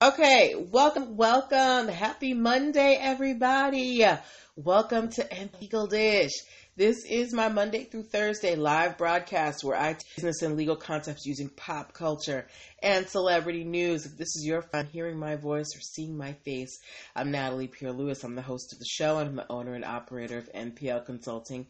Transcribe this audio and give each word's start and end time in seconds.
Okay, 0.00 0.54
welcome, 0.54 1.16
welcome. 1.16 1.88
Happy 1.88 2.32
Monday, 2.32 2.96
everybody. 3.00 4.06
Welcome 4.54 5.10
to 5.10 5.26
Legal 5.60 5.88
Dish. 5.88 6.30
This 6.76 7.04
is 7.04 7.34
my 7.34 7.48
Monday 7.48 7.82
through 7.82 8.04
Thursday 8.04 8.54
live 8.54 8.96
broadcast 8.96 9.64
where 9.64 9.76
I 9.76 9.94
teach 9.94 10.14
business 10.14 10.42
and 10.42 10.56
legal 10.56 10.76
concepts 10.76 11.26
using 11.26 11.48
pop 11.48 11.94
culture 11.94 12.46
and 12.80 13.08
celebrity 13.08 13.64
news. 13.64 14.06
If 14.06 14.16
this 14.16 14.36
is 14.36 14.44
your 14.46 14.62
fun 14.62 14.86
hearing 14.86 15.18
my 15.18 15.34
voice 15.34 15.66
or 15.74 15.80
seeing 15.80 16.16
my 16.16 16.34
face, 16.44 16.78
I'm 17.16 17.32
Natalie 17.32 17.66
Pierre 17.66 17.90
Lewis. 17.90 18.22
I'm 18.22 18.36
the 18.36 18.42
host 18.42 18.72
of 18.72 18.78
the 18.78 18.86
show 18.88 19.18
and 19.18 19.30
I'm 19.30 19.34
the 19.34 19.50
owner 19.50 19.74
and 19.74 19.84
operator 19.84 20.38
of 20.38 20.52
NPL 20.52 21.06
Consulting 21.06 21.66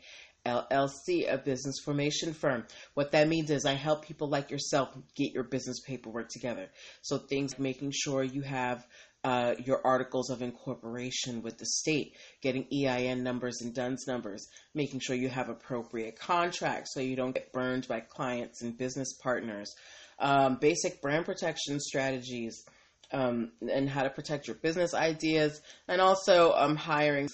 LLC, 0.71 1.33
a 1.33 1.39
business 1.39 1.77
formation 1.85 2.33
firm. 2.33 2.65
What 2.95 3.13
that 3.13 3.29
means 3.29 3.51
is 3.51 3.65
I 3.65 3.75
help 3.75 4.05
people 4.05 4.29
like 4.29 4.51
yourself 4.51 4.97
get 5.15 5.33
your 5.33 5.45
business 5.45 5.81
paperwork 5.81 6.29
together. 6.29 6.69
So 7.03 7.19
things 7.19 7.53
like 7.53 7.61
making 7.61 7.93
sure 7.95 8.23
you 8.23 8.43
have 8.43 8.87
uh, 9.25 9.55
your 9.65 9.81
articles 9.85 10.31
of 10.31 10.43
incorporation 10.43 11.43
with 11.43 11.59
the 11.59 11.67
state, 11.67 12.15
getting 12.41 12.67
EIN 12.73 13.23
numbers 13.23 13.61
and 13.61 13.75
DUNS 13.75 14.07
numbers, 14.07 14.47
making 14.75 15.01
sure 15.01 15.17
you 15.17 15.29
have 15.29 15.49
appropriate 15.49 16.19
contracts 16.19 16.95
so 16.95 17.01
you 17.01 17.17
don't 17.17 17.35
get 17.35 17.53
burned 17.53 17.87
by 17.89 18.01
clients 18.01 18.63
and 18.63 18.79
business 18.79 19.15
partners, 19.21 19.75
um, 20.19 20.57
basic 20.61 21.03
brand 21.03 21.27
protection 21.27 21.81
strategies, 21.81 22.65
um, 23.13 23.53
and 23.73 23.89
how 23.89 24.03
to 24.03 24.11
protect 24.11 24.47
your 24.47 24.57
business 24.57 24.95
ideas, 24.95 25.61
and 25.89 26.01
also 26.01 26.53
um, 26.53 26.77
hiring 26.77 27.29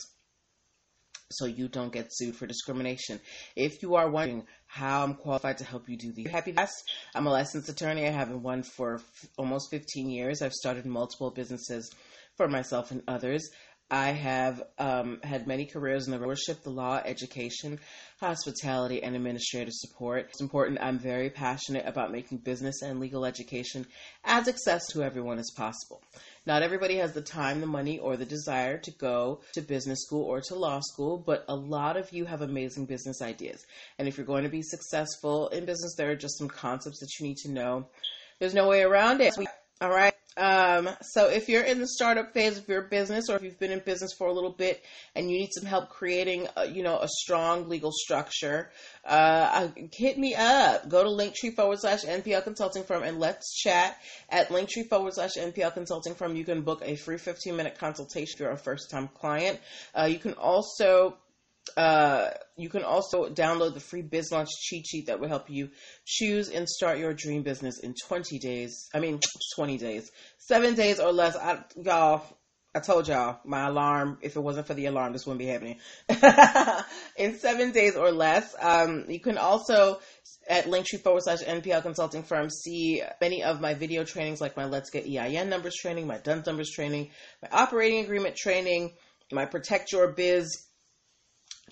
so 1.34 1.46
you 1.46 1.68
don't 1.68 1.92
get 1.92 2.08
sued 2.10 2.36
for 2.36 2.46
discrimination. 2.46 3.20
If 3.56 3.82
you 3.82 3.94
are 3.96 4.08
wondering 4.08 4.46
how 4.66 5.04
I'm 5.04 5.14
qualified 5.14 5.58
to 5.58 5.64
help 5.64 5.88
you 5.88 5.96
do 5.96 6.12
the 6.12 6.24
happy 6.24 6.52
best, 6.52 6.90
I'm 7.14 7.26
a 7.26 7.30
licensed 7.30 7.68
attorney. 7.68 8.06
I 8.06 8.10
have 8.10 8.28
been 8.28 8.42
one 8.42 8.62
for 8.62 8.96
f- 8.96 9.26
almost 9.36 9.70
15 9.70 10.10
years. 10.10 10.42
I've 10.42 10.52
started 10.52 10.86
multiple 10.86 11.30
businesses 11.30 11.90
for 12.36 12.48
myself 12.48 12.90
and 12.90 13.02
others. 13.06 13.48
I 13.90 14.12
have 14.12 14.62
um, 14.78 15.20
had 15.22 15.46
many 15.46 15.66
careers 15.66 16.06
in 16.06 16.12
the 16.12 16.26
worship, 16.26 16.62
the 16.62 16.70
law, 16.70 17.00
education, 17.04 17.78
hospitality, 18.18 19.02
and 19.02 19.14
administrative 19.14 19.74
support. 19.74 20.26
It's 20.30 20.40
important. 20.40 20.80
I'm 20.80 20.98
very 20.98 21.28
passionate 21.28 21.86
about 21.86 22.10
making 22.10 22.38
business 22.38 22.82
and 22.82 22.98
legal 22.98 23.26
education 23.26 23.86
as 24.24 24.48
accessible 24.48 25.02
to 25.02 25.06
everyone 25.06 25.38
as 25.38 25.50
possible. 25.54 26.02
Not 26.46 26.62
everybody 26.62 26.96
has 26.96 27.12
the 27.12 27.22
time, 27.22 27.60
the 27.60 27.66
money, 27.66 27.98
or 27.98 28.16
the 28.16 28.24
desire 28.24 28.78
to 28.78 28.90
go 28.92 29.40
to 29.52 29.60
business 29.60 30.02
school 30.02 30.24
or 30.24 30.40
to 30.40 30.54
law 30.54 30.80
school, 30.80 31.18
but 31.18 31.44
a 31.48 31.54
lot 31.54 31.96
of 31.96 32.12
you 32.12 32.24
have 32.24 32.40
amazing 32.40 32.86
business 32.86 33.20
ideas. 33.20 33.64
And 33.98 34.08
if 34.08 34.16
you're 34.16 34.26
going 34.26 34.44
to 34.44 34.50
be 34.50 34.62
successful 34.62 35.48
in 35.48 35.66
business, 35.66 35.94
there 35.96 36.10
are 36.10 36.16
just 36.16 36.38
some 36.38 36.48
concepts 36.48 37.00
that 37.00 37.10
you 37.18 37.26
need 37.26 37.36
to 37.38 37.50
know. 37.50 37.86
There's 38.38 38.54
no 38.54 38.68
way 38.68 38.82
around 38.82 39.20
it. 39.20 39.34
All 39.80 39.90
right. 39.90 40.14
Um, 40.36 40.90
so 41.00 41.28
if 41.28 41.48
you're 41.48 41.62
in 41.62 41.78
the 41.78 41.86
startup 41.86 42.32
phase 42.32 42.58
of 42.58 42.68
your 42.68 42.82
business, 42.82 43.28
or 43.28 43.36
if 43.36 43.42
you've 43.42 43.58
been 43.58 43.70
in 43.70 43.80
business 43.80 44.12
for 44.18 44.26
a 44.26 44.32
little 44.32 44.52
bit 44.52 44.82
and 45.14 45.30
you 45.30 45.38
need 45.38 45.50
some 45.52 45.66
help 45.66 45.90
creating, 45.90 46.48
a, 46.56 46.66
you 46.66 46.82
know, 46.82 46.98
a 46.98 47.08
strong 47.08 47.68
legal 47.68 47.92
structure, 47.92 48.70
uh, 49.04 49.68
hit 49.92 50.18
me 50.18 50.34
up. 50.34 50.88
Go 50.88 51.04
to 51.04 51.08
Linktree 51.08 51.54
forward 51.54 51.78
slash 51.80 52.04
NPL 52.04 52.42
Consulting 52.42 52.84
Firm 52.84 53.02
and 53.02 53.20
let's 53.20 53.54
chat 53.60 53.96
at 54.28 54.48
Linktree 54.48 54.88
forward 54.88 55.14
slash 55.14 55.34
NPL 55.36 55.74
Consulting 55.74 56.14
Firm. 56.14 56.34
You 56.36 56.44
can 56.44 56.62
book 56.62 56.82
a 56.84 56.96
free 56.96 57.18
15 57.18 57.56
minute 57.56 57.78
consultation 57.78 58.34
if 58.34 58.40
you're 58.40 58.50
a 58.50 58.56
first 58.56 58.90
time 58.90 59.08
client. 59.08 59.60
Uh, 59.94 60.04
you 60.04 60.18
can 60.18 60.32
also 60.34 61.16
uh, 61.76 62.30
you 62.56 62.68
can 62.68 62.84
also 62.84 63.28
download 63.28 63.74
the 63.74 63.80
free 63.80 64.02
Biz 64.02 64.30
Launch 64.32 64.48
cheat 64.60 64.86
sheet 64.86 65.06
that 65.06 65.20
will 65.20 65.28
help 65.28 65.50
you 65.50 65.70
choose 66.04 66.48
and 66.48 66.68
start 66.68 66.98
your 66.98 67.14
dream 67.14 67.42
business 67.42 67.80
in 67.80 67.94
20 68.06 68.38
days. 68.38 68.88
I 68.94 69.00
mean, 69.00 69.20
20 69.56 69.78
days, 69.78 70.10
seven 70.38 70.74
days 70.74 71.00
or 71.00 71.12
less. 71.12 71.36
I, 71.36 71.64
y'all, 71.76 72.22
I 72.74 72.80
told 72.80 73.08
y'all 73.08 73.38
my 73.44 73.68
alarm. 73.68 74.18
If 74.20 74.36
it 74.36 74.40
wasn't 74.40 74.66
for 74.66 74.74
the 74.74 74.86
alarm, 74.86 75.12
this 75.12 75.26
wouldn't 75.26 75.38
be 75.38 75.46
happening. 75.46 75.78
in 77.16 77.38
seven 77.38 77.72
days 77.72 77.96
or 77.96 78.12
less. 78.12 78.54
Um, 78.60 79.06
you 79.08 79.20
can 79.20 79.38
also 79.38 80.00
at 80.48 80.66
Linktree 80.66 81.00
forward 81.00 81.22
slash 81.22 81.40
NPL 81.40 81.82
consulting 81.82 82.22
firm 82.22 82.50
see 82.50 83.02
many 83.20 83.42
of 83.42 83.60
my 83.60 83.74
video 83.74 84.04
trainings, 84.04 84.40
like 84.40 84.56
my 84.56 84.66
Let's 84.66 84.90
Get 84.90 85.06
EIN 85.06 85.48
numbers 85.48 85.74
training, 85.80 86.06
my 86.06 86.18
DUNS 86.18 86.46
numbers 86.46 86.70
training, 86.70 87.10
my 87.42 87.48
operating 87.50 88.04
agreement 88.04 88.36
training, 88.36 88.92
my 89.32 89.46
Protect 89.46 89.92
Your 89.92 90.12
Biz 90.12 90.66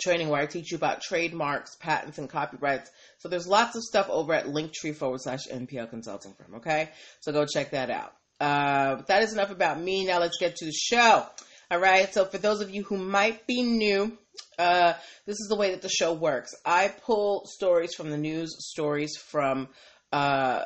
training 0.03 0.29
where 0.29 0.41
I 0.41 0.47
teach 0.47 0.71
you 0.71 0.77
about 0.77 1.01
trademarks, 1.01 1.77
patents, 1.77 2.19
and 2.19 2.29
copyrights. 2.29 2.91
So 3.19 3.29
there's 3.29 3.47
lots 3.47 3.77
of 3.77 3.83
stuff 3.83 4.09
over 4.11 4.35
at 4.35 4.47
linktree 4.47 4.95
forward 4.95 5.21
slash 5.21 5.47
NPL 5.51 5.91
consulting 5.91 6.35
firm. 6.35 6.57
Okay. 6.57 6.91
So 7.21 7.33
go 7.33 7.47
check 7.47 7.71
that 7.71 7.91
out. 7.91 8.13
Uh, 8.41 8.97
but 8.97 9.07
that 9.07 9.23
is 9.23 9.33
enough 9.33 9.51
about 9.51 9.81
me. 9.81 10.05
Now 10.05 10.19
let's 10.19 10.39
get 10.39 10.57
to 10.57 10.65
the 10.65 10.73
show. 10.73 11.27
All 11.71 11.79
right. 11.79 12.13
So 12.13 12.25
for 12.25 12.39
those 12.39 12.61
of 12.61 12.71
you 12.71 12.83
who 12.83 12.97
might 12.97 13.47
be 13.47 13.63
new, 13.63 14.19
uh, 14.59 14.95
this 15.27 15.37
is 15.41 15.47
the 15.49 15.57
way 15.57 15.71
that 15.71 15.83
the 15.83 15.89
show 15.89 16.13
works. 16.13 16.51
I 16.67 16.89
pull 16.89 17.45
stories 17.47 17.95
from 17.95 18.11
the 18.11 18.19
news, 18.19 18.55
stories 18.59 19.17
from, 19.17 19.69
uh, 20.13 20.65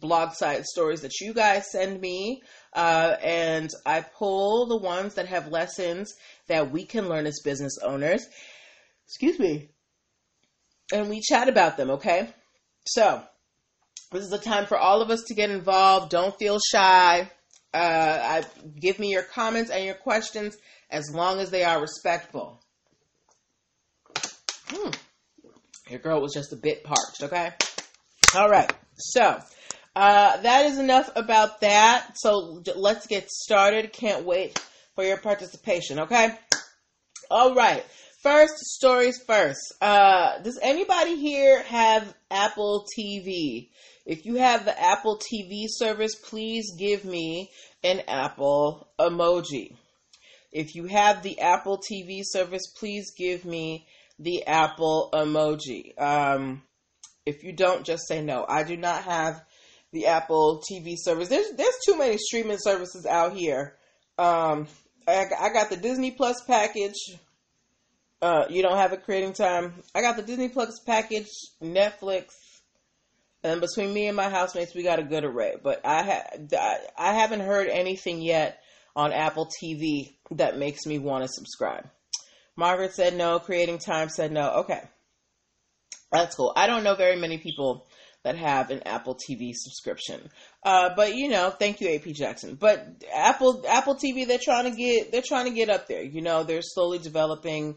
blog 0.00 0.32
site 0.32 0.64
stories 0.64 1.02
that 1.02 1.20
you 1.20 1.32
guys 1.34 1.70
send 1.70 2.00
me, 2.00 2.42
uh, 2.74 3.16
and 3.22 3.70
I 3.84 4.00
pull 4.02 4.66
the 4.66 4.76
ones 4.76 5.14
that 5.14 5.26
have 5.26 5.48
lessons 5.48 6.12
that 6.48 6.70
we 6.70 6.84
can 6.84 7.08
learn 7.08 7.26
as 7.26 7.40
business 7.44 7.78
owners. 7.82 8.26
Excuse 9.06 9.38
me. 9.38 9.70
And 10.92 11.08
we 11.08 11.20
chat 11.20 11.48
about 11.48 11.76
them, 11.76 11.90
okay? 11.90 12.28
So, 12.86 13.22
this 14.12 14.24
is 14.24 14.32
a 14.32 14.38
time 14.38 14.66
for 14.66 14.78
all 14.78 15.02
of 15.02 15.10
us 15.10 15.22
to 15.28 15.34
get 15.34 15.50
involved. 15.50 16.10
Don't 16.10 16.36
feel 16.38 16.58
shy. 16.70 17.30
Uh, 17.74 18.42
I, 18.42 18.44
give 18.80 18.98
me 18.98 19.08
your 19.08 19.22
comments 19.22 19.70
and 19.70 19.84
your 19.84 19.94
questions 19.94 20.56
as 20.90 21.10
long 21.12 21.40
as 21.40 21.50
they 21.50 21.64
are 21.64 21.80
respectful. 21.80 22.62
Hmm. 24.68 24.90
Your 25.90 26.00
girl 26.00 26.20
was 26.20 26.32
just 26.32 26.52
a 26.52 26.56
bit 26.56 26.84
parched, 26.84 27.22
okay? 27.22 27.52
All 28.34 28.48
right. 28.48 28.72
So, 28.96 29.38
uh, 29.96 30.36
that 30.42 30.66
is 30.66 30.78
enough 30.78 31.10
about 31.16 31.62
that. 31.62 32.18
So 32.18 32.62
let's 32.76 33.06
get 33.06 33.30
started. 33.30 33.94
Can't 33.94 34.26
wait 34.26 34.62
for 34.94 35.02
your 35.02 35.16
participation. 35.16 36.00
Okay. 36.00 36.34
All 37.30 37.54
right. 37.54 37.82
First 38.22 38.58
stories 38.58 39.18
first. 39.26 39.72
Uh, 39.80 40.38
does 40.42 40.58
anybody 40.60 41.16
here 41.16 41.62
have 41.62 42.14
Apple 42.30 42.84
TV? 42.98 43.70
If 44.04 44.26
you 44.26 44.34
have 44.34 44.66
the 44.66 44.78
Apple 44.78 45.18
TV 45.18 45.64
service, 45.66 46.14
please 46.14 46.74
give 46.78 47.06
me 47.06 47.50
an 47.82 48.02
Apple 48.06 48.88
emoji. 49.00 49.76
If 50.52 50.74
you 50.74 50.84
have 50.88 51.22
the 51.22 51.40
Apple 51.40 51.78
TV 51.78 52.20
service, 52.22 52.66
please 52.78 53.12
give 53.16 53.46
me 53.46 53.86
the 54.18 54.46
Apple 54.46 55.08
emoji. 55.14 55.98
Um, 55.98 56.62
if 57.24 57.42
you 57.42 57.52
don't, 57.54 57.84
just 57.84 58.06
say 58.06 58.20
no. 58.22 58.44
I 58.46 58.62
do 58.62 58.76
not 58.76 59.02
have 59.04 59.42
the 59.96 60.06
Apple 60.08 60.62
TV 60.70 60.94
service. 60.98 61.28
There's 61.28 61.50
there's 61.56 61.78
too 61.86 61.96
many 61.96 62.18
streaming 62.18 62.58
services 62.60 63.06
out 63.06 63.32
here. 63.32 63.76
Um, 64.18 64.68
I, 65.08 65.24
I 65.40 65.48
got 65.54 65.70
the 65.70 65.78
Disney 65.78 66.10
Plus 66.10 66.42
package. 66.46 67.16
Uh, 68.20 68.44
you 68.50 68.62
don't 68.62 68.76
have 68.76 68.92
a 68.92 68.98
creating 68.98 69.32
time. 69.32 69.72
I 69.94 70.02
got 70.02 70.16
the 70.16 70.22
Disney 70.22 70.50
Plus 70.50 70.80
package, 70.86 71.28
Netflix, 71.62 72.26
and 73.42 73.62
between 73.62 73.94
me 73.94 74.06
and 74.06 74.16
my 74.16 74.28
housemates, 74.28 74.74
we 74.74 74.82
got 74.82 74.98
a 74.98 75.02
good 75.02 75.24
array. 75.24 75.54
But 75.62 75.80
I 75.84 76.02
ha- 76.02 76.86
I 76.98 77.14
haven't 77.14 77.40
heard 77.40 77.68
anything 77.68 78.20
yet 78.20 78.60
on 78.94 79.14
Apple 79.14 79.48
TV 79.62 80.16
that 80.32 80.58
makes 80.58 80.84
me 80.84 80.98
want 80.98 81.24
to 81.24 81.28
subscribe. 81.28 81.88
Margaret 82.54 82.92
said 82.92 83.16
no. 83.16 83.38
Creating 83.38 83.78
time 83.78 84.10
said 84.10 84.30
no. 84.30 84.50
Okay, 84.60 84.82
that's 86.12 86.34
cool. 86.34 86.52
I 86.54 86.66
don't 86.66 86.84
know 86.84 86.96
very 86.96 87.16
many 87.16 87.38
people 87.38 87.86
that 88.26 88.36
have 88.36 88.70
an 88.70 88.82
Apple 88.84 89.14
TV 89.14 89.52
subscription. 89.54 90.20
Uh, 90.64 90.90
but 90.96 91.14
you 91.14 91.28
know, 91.28 91.48
thank 91.48 91.80
you, 91.80 91.94
AP 91.94 92.06
Jackson. 92.06 92.56
But 92.56 93.04
Apple 93.14 93.64
Apple 93.68 93.94
TV, 93.94 94.26
they're 94.26 94.40
trying 94.42 94.68
to 94.68 94.76
get 94.76 95.12
they're 95.12 95.22
trying 95.24 95.44
to 95.44 95.52
get 95.52 95.70
up 95.70 95.86
there. 95.86 96.02
You 96.02 96.22
know, 96.22 96.42
they're 96.42 96.60
slowly 96.60 96.98
developing 96.98 97.76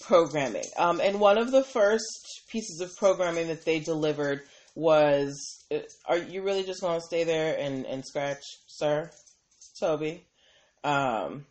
programming. 0.00 0.64
Um, 0.78 1.02
and 1.02 1.20
one 1.20 1.36
of 1.36 1.50
the 1.50 1.62
first 1.62 2.42
pieces 2.50 2.80
of 2.80 2.96
programming 2.96 3.48
that 3.48 3.66
they 3.66 3.80
delivered 3.80 4.40
was, 4.74 5.38
uh, 5.70 5.80
are 6.06 6.16
you 6.16 6.42
really 6.42 6.64
just 6.64 6.80
going 6.80 6.98
to 6.98 7.06
stay 7.06 7.24
there 7.24 7.54
and 7.58 7.84
and 7.84 8.02
scratch, 8.02 8.42
sir, 8.68 9.10
Toby? 9.78 10.24
Um, 10.82 11.44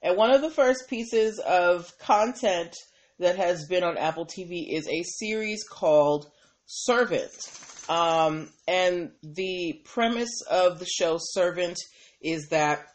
and 0.00 0.16
one 0.16 0.32
of 0.32 0.42
the 0.42 0.50
first 0.50 0.88
pieces 0.88 1.40
of 1.40 1.92
content 1.98 2.72
that 3.18 3.36
has 3.36 3.66
been 3.68 3.82
on 3.82 3.98
Apple 3.98 4.26
TV 4.26 4.72
is 4.72 4.86
a 4.86 5.02
series 5.02 5.64
called 5.68 6.30
Servant. 6.66 7.32
Um, 7.90 8.50
and 8.68 9.10
the 9.22 9.82
premise 9.84 10.42
of 10.48 10.78
the 10.78 10.86
show 10.86 11.18
Servant 11.18 11.76
is 12.22 12.46
that 12.50 12.86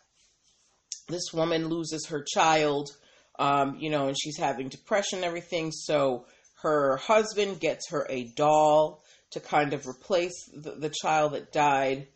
this 1.09 1.33
woman 1.33 1.67
loses 1.67 2.07
her 2.07 2.23
child, 2.23 2.89
um, 3.37 3.75
you 3.77 3.89
know, 3.89 4.07
and 4.07 4.15
she's 4.17 4.37
having 4.37 4.69
depression 4.69 5.17
and 5.19 5.25
everything. 5.25 5.71
So 5.71 6.25
her 6.63 6.95
husband 6.97 7.59
gets 7.59 7.89
her 7.89 8.07
a 8.09 8.31
doll 8.35 9.03
to 9.31 9.39
kind 9.41 9.73
of 9.73 9.85
replace 9.85 10.49
the, 10.53 10.71
the 10.71 10.93
child 11.01 11.33
that 11.33 11.51
died. 11.51 12.07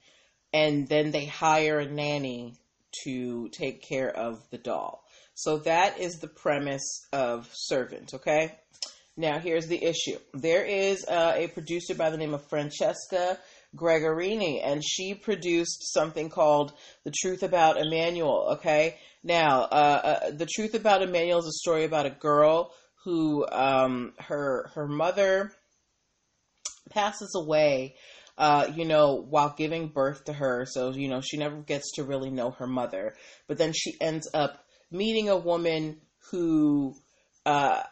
and 0.54 0.88
then 0.88 1.12
they 1.12 1.26
hire 1.26 1.80
a 1.80 1.90
nanny 1.90 2.56
to 3.04 3.50
take 3.50 3.82
care 3.82 4.10
of 4.10 4.40
the 4.50 4.58
doll. 4.58 5.04
So 5.36 5.60
that 5.60 6.00
is 6.00 6.16
the 6.16 6.28
premise 6.28 7.08
of 7.14 7.50
Servant, 7.54 8.14
okay? 8.16 8.58
Now, 9.20 9.38
here's 9.38 9.68
the 9.68 9.84
issue. 9.84 10.18
There 10.34 10.64
is 10.64 11.04
uh, 11.06 11.34
a 11.36 11.50
producer 11.50 11.94
by 11.94 12.10
the 12.10 12.16
name 12.16 12.34
of 12.34 12.48
Francesca 12.48 13.38
Gregorini, 13.76 14.62
and 14.64 14.82
she 14.82 15.14
produced 15.14 15.92
something 15.94 16.30
called 16.30 16.72
The 17.04 17.12
Truth 17.12 17.44
About 17.44 17.78
Emanuel, 17.78 18.52
okay? 18.54 18.98
Now, 19.22 19.64
uh, 19.64 19.66
uh, 20.04 20.32
The 20.32 20.46
Truth 20.46 20.74
About 20.74 21.02
Emanuel 21.02 21.40
is 21.40 21.48
a 21.48 21.52
story 21.52 21.84
about 21.84 22.06
a 22.06 22.12
girl 22.12 22.72
who, 23.04 23.46
um, 23.52 24.14
her, 24.20 24.72
her 24.76 24.88
mother 24.88 25.52
passes 26.90 27.36
away 27.36 27.96
uh, 28.38 28.72
you 28.74 28.86
know, 28.86 29.16
while 29.30 29.54
giving 29.58 29.90
birth 29.90 30.24
to 30.24 30.32
her. 30.32 30.66
So, 30.66 30.92
you 30.92 31.10
know, 31.10 31.20
she 31.20 31.36
never 31.36 31.58
gets 31.58 31.92
to 31.96 32.06
really 32.06 32.30
know 32.30 32.52
her 32.52 32.68
mother. 32.68 33.16
But 33.50 33.58
then 33.58 33.74
she 33.74 33.98
ends 34.00 34.30
up 34.34 34.64
meeting 34.90 35.28
a 35.28 35.36
woman 35.36 36.00
who, 36.32 36.96
uh, 37.46 37.84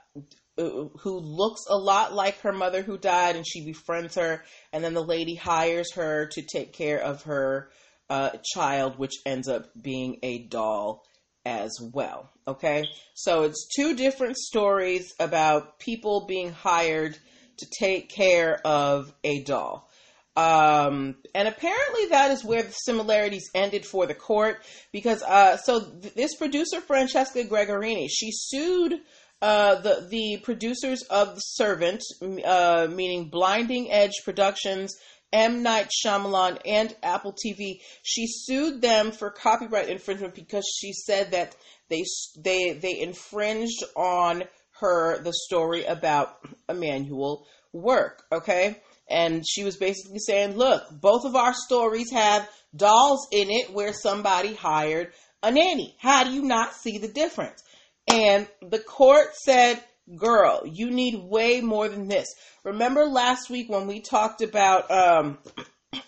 who 0.58 1.20
looks 1.20 1.62
a 1.70 1.78
lot 1.78 2.14
like 2.14 2.40
her 2.42 2.54
mother 2.54 2.82
who 2.82 2.98
died 2.98 3.36
and 3.36 3.46
she 3.48 3.66
befriends 3.66 4.16
her 4.16 4.44
and 4.74 4.84
then 4.84 4.94
the 4.94 5.04
lady 5.04 5.36
hires 5.36 5.94
her 5.94 6.28
to 6.34 6.42
take 6.42 6.74
care 6.74 7.00
of 7.00 7.24
her 7.24 7.70
uh, 8.10 8.32
child 8.54 8.98
which 8.98 9.14
ends 9.26 9.48
up 9.48 9.66
being 9.82 10.18
a 10.24 10.40
doll 10.48 11.04
as 11.46 11.72
well 11.94 12.30
okay? 12.48 12.88
So 13.14 13.44
it's 13.44 13.68
two 13.76 13.96
different 13.96 14.38
stories 14.38 15.14
about 15.20 15.80
people 15.80 16.26
being 16.26 16.52
hired 16.52 17.18
to 17.58 17.68
take 17.80 18.10
care 18.10 18.60
of 18.66 19.14
a 19.24 19.44
doll. 19.44 19.90
Um, 20.36 21.16
and 21.34 21.48
apparently 21.48 22.06
that 22.12 22.30
is 22.30 22.46
where 22.46 22.62
the 22.62 22.70
similarities 22.70 23.50
ended 23.56 23.88
for 23.88 24.06
the 24.06 24.14
court 24.14 24.62
because 24.92 25.24
uh, 25.24 25.58
so 25.58 25.80
th- 25.80 26.14
this 26.14 26.36
producer 26.36 26.80
Francesca 26.80 27.44
Gregorini 27.44 28.06
she 28.08 28.30
sued 28.32 29.02
uh, 29.42 29.76
the 29.82 30.08
the 30.10 30.38
producers 30.44 31.04
of 31.04 31.36
The 31.36 31.42
Servant, 31.42 32.02
uh, 32.22 32.88
meaning 32.90 33.30
Blinding 33.30 33.92
Edge 33.92 34.24
Productions, 34.24 34.96
M 35.32 35.64
Night 35.64 35.90
Shyamalan, 36.04 36.60
and 36.66 36.96
Apple 37.04 37.34
TV. 37.34 37.80
She 38.04 38.26
sued 38.28 38.82
them 38.82 39.12
for 39.12 39.30
copyright 39.30 39.90
infringement 39.90 40.36
because 40.36 40.66
she 40.80 40.94
said 40.94 41.32
that 41.32 41.56
they 41.90 42.04
they 42.38 42.74
they 42.74 43.00
infringed 43.00 43.84
on 43.96 44.44
her 44.80 45.22
the 45.22 45.34
story 45.34 45.86
about 45.86 46.38
Emanuel 46.70 47.46
work. 47.74 48.24
Okay. 48.32 48.82
And 49.10 49.44
she 49.48 49.64
was 49.64 49.78
basically 49.78 50.20
saying, 50.20 50.58
look, 50.58 50.84
both 50.92 51.24
of 51.24 51.36
our 51.36 51.54
stories 51.54 52.12
have 52.12 52.50
dolls 52.76 53.28
in 53.32 53.50
it 53.50 53.72
where 53.72 53.94
somebody 53.94 54.54
hired 54.54 55.14
a 55.42 55.52
nanny. 55.52 55.96
How 56.00 56.26
do 56.26 56.32
you 56.32 56.42
not 56.42 56.74
see 56.74 56.98
the 56.98 57.08
difference? 57.08 57.64
And 58.08 58.48
the 58.62 58.80
court 58.80 59.36
said, 59.36 59.84
girl, 60.16 60.62
you 60.66 60.90
need 60.90 61.16
way 61.30 61.62
more 61.62 61.90
than 61.90 62.08
this. 62.08 62.28
Remember 62.64 63.06
last 63.06 63.50
week 63.50 63.70
when 63.70 63.88
we 63.88 64.02
talked 64.02 64.42
about 64.42 64.90
um, 64.90 65.38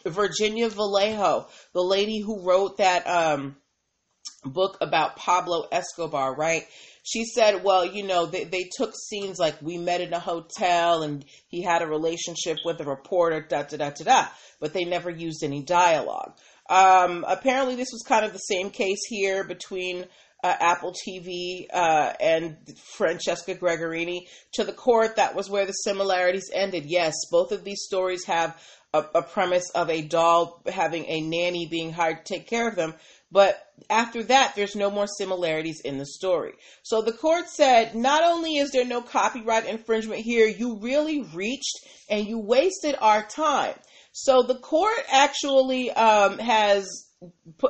Virginia 0.05 0.69
Vallejo, 0.69 1.47
the 1.73 1.81
lady 1.81 2.19
who 2.19 2.45
wrote 2.45 2.77
that 2.77 3.05
um, 3.07 3.57
book 4.45 4.77
about 4.81 5.17
Pablo 5.17 5.67
Escobar, 5.71 6.35
right? 6.35 6.65
she 7.09 7.25
said, 7.25 7.63
well, 7.63 7.85
you 7.85 8.05
know, 8.05 8.27
they, 8.27 8.43
they 8.43 8.69
took 8.77 8.93
scenes 8.95 9.39
like 9.39 9.59
we 9.61 9.77
met 9.77 10.01
in 10.01 10.13
a 10.13 10.19
hotel 10.19 11.01
and 11.01 11.25
he 11.47 11.63
had 11.63 11.81
a 11.81 11.87
relationship 11.87 12.59
with 12.63 12.79
a 12.81 12.85
reporter, 12.85 13.41
da 13.41 13.63
da 13.63 13.77
da 13.77 13.89
da 13.89 14.03
da, 14.03 14.27
but 14.59 14.73
they 14.73 14.85
never 14.85 15.09
used 15.09 15.43
any 15.43 15.63
dialogue. 15.63 16.33
Um, 16.69 17.25
apparently, 17.27 17.75
this 17.75 17.89
was 17.91 18.03
kind 18.07 18.25
of 18.25 18.33
the 18.33 18.37
same 18.37 18.69
case 18.69 18.99
here 19.07 19.43
between 19.43 20.05
uh, 20.43 20.55
Apple 20.59 20.93
TV 20.93 21.67
uh, 21.73 22.13
and 22.19 22.57
Francesca 22.95 23.55
Gregorini. 23.55 24.21
To 24.53 24.63
the 24.63 24.73
court, 24.73 25.15
that 25.17 25.35
was 25.35 25.49
where 25.49 25.65
the 25.65 25.73
similarities 25.73 26.49
ended. 26.53 26.85
Yes, 26.85 27.13
both 27.31 27.51
of 27.51 27.63
these 27.63 27.83
stories 27.83 28.25
have 28.25 28.59
a, 28.93 29.05
a 29.15 29.21
premise 29.21 29.69
of 29.71 29.89
a 29.89 30.01
doll 30.01 30.61
having 30.67 31.05
a 31.05 31.21
nanny 31.21 31.67
being 31.69 31.91
hired 31.91 32.25
to 32.25 32.33
take 32.33 32.47
care 32.47 32.67
of 32.67 32.75
them, 32.75 32.95
but 33.31 33.71
after 33.89 34.23
that, 34.23 34.55
there's 34.55 34.75
no 34.75 34.89
more 34.89 35.07
similarities 35.07 35.81
in 35.81 35.97
the 35.97 36.05
story. 36.05 36.53
So 36.83 37.01
the 37.01 37.11
court 37.11 37.47
said 37.49 37.95
not 37.95 38.23
only 38.23 38.57
is 38.57 38.71
there 38.71 38.85
no 38.85 39.01
copyright 39.01 39.67
infringement 39.67 40.21
here, 40.21 40.47
you 40.47 40.79
really 40.79 41.21
reached 41.33 41.79
and 42.09 42.27
you 42.27 42.39
wasted 42.39 42.95
our 42.99 43.23
time. 43.23 43.75
So 44.11 44.41
the 44.41 44.57
court 44.57 44.97
actually 45.11 45.91
um, 45.91 46.39
has 46.39 46.87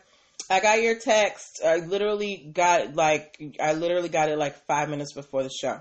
I 0.50 0.60
got 0.60 0.82
your 0.82 0.98
text. 0.98 1.62
I 1.64 1.76
literally 1.76 2.50
got 2.52 2.94
like 2.94 3.40
I 3.60 3.72
literally 3.72 4.08
got 4.08 4.28
it 4.28 4.38
like 4.38 4.66
five 4.66 4.88
minutes 4.88 5.12
before 5.12 5.42
the 5.42 5.50
show. 5.50 5.80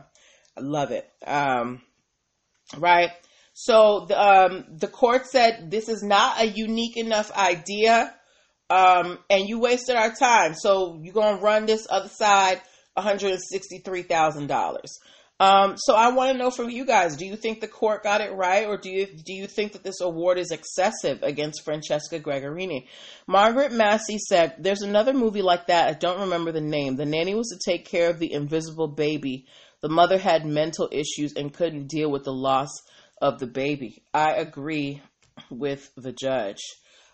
Love 0.62 0.92
it. 0.92 1.10
Um, 1.26 1.82
right. 2.78 3.12
So 3.54 4.06
the 4.08 4.20
um, 4.20 4.66
the 4.70 4.88
court 4.88 5.28
said 5.28 5.70
this 5.70 5.90
is 5.90 6.04
not 6.04 6.42
a 6.42 6.48
unique 6.48 6.98
enough 6.98 7.32
idea 7.38 8.14
um, 8.72 9.20
and 9.30 9.48
you 9.48 9.60
wasted 9.60 9.96
our 9.96 10.12
time. 10.12 10.56
So 10.56 11.00
you're 11.04 11.14
gonna 11.14 11.42
run 11.42 11.66
this 11.66 11.86
other 11.90 12.10
side 12.10 12.62
one 12.94 13.06
hundred 13.06 13.34
and 13.34 13.42
sixty 13.44 13.80
three 13.80 14.04
thousand 14.04 14.48
dollars. 14.48 14.98
Um, 15.42 15.74
so 15.76 15.96
I 15.96 16.12
want 16.12 16.32
to 16.32 16.38
know 16.38 16.52
from 16.52 16.70
you 16.70 16.86
guys: 16.86 17.18
Do 17.18 17.26
you 17.26 17.36
think 17.36 17.60
the 17.60 17.68
court 17.68 18.04
got 18.04 18.22
it 18.22 18.32
right, 18.32 18.68
or 18.68 18.78
do 18.78 18.90
you 18.90 19.08
do 19.08 19.34
you 19.34 19.48
think 19.48 19.74
that 19.74 19.84
this 19.84 20.00
award 20.00 20.38
is 20.38 20.52
excessive 20.52 21.22
against 21.22 21.66
Francesca 21.66 22.20
Gregorini? 22.20 22.88
Margaret 23.28 23.74
Massey 23.74 24.18
said, 24.20 24.56
"There's 24.60 24.84
another 24.84 25.14
movie 25.14 25.42
like 25.42 25.68
that. 25.68 25.90
I 25.90 25.94
don't 25.94 26.22
remember 26.22 26.54
the 26.54 26.62
name. 26.62 26.96
The 26.96 27.06
nanny 27.06 27.36
was 27.36 27.50
to 27.50 27.72
take 27.72 27.86
care 27.86 28.10
of 28.10 28.20
the 28.20 28.32
invisible 28.32 28.88
baby. 28.88 29.48
The 29.82 29.90
mother 29.90 30.18
had 30.18 30.46
mental 30.46 30.90
issues 30.92 31.34
and 31.36 31.54
couldn't 31.54 31.88
deal 31.88 32.10
with 32.10 32.24
the 32.24 32.34
loss 32.34 32.70
of 33.22 33.40
the 33.40 33.48
baby. 33.48 34.04
I 34.14 34.34
agree 34.34 35.02
with 35.50 35.92
the 35.96 36.12
judge. 36.12 36.60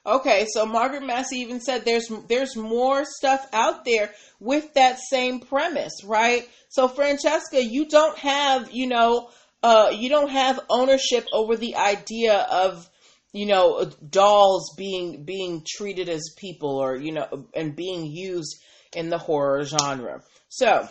Okay, 0.06 0.48
so 0.54 0.66
Margaret 0.66 1.06
Massey 1.06 1.38
even 1.40 1.60
said 1.60 1.84
there's 1.84 2.10
there's 2.30 2.56
more 2.56 3.04
stuff 3.06 3.46
out 3.52 3.84
there 3.84 4.12
with 4.40 4.74
that 4.76 5.00
same 5.00 5.42
premise, 5.42 6.04
right? 6.06 6.48
So 6.70 6.88
Francesca, 6.88 7.62
you 7.62 7.90
don't 7.90 8.18
have, 8.18 8.72
you 8.72 8.88
know, 8.88 9.30
uh, 9.64 9.92
you 9.94 10.08
don't 10.08 10.30
have 10.30 10.62
ownership 10.70 11.28
over 11.34 11.58
the 11.58 11.76
idea 11.76 12.38
of, 12.38 12.90
you 13.34 13.48
know, 13.48 13.92
dolls 14.10 14.74
being 14.78 15.26
being 15.26 15.66
treated 15.68 16.08
as 16.08 16.34
people 16.38 16.78
or 16.78 16.96
you 16.96 17.12
know 17.12 17.48
and 17.54 17.76
being 17.76 18.06
used 18.06 18.56
in 18.96 19.10
the 19.10 19.18
horror 19.18 19.64
genre. 19.64 20.22
So 20.48 20.88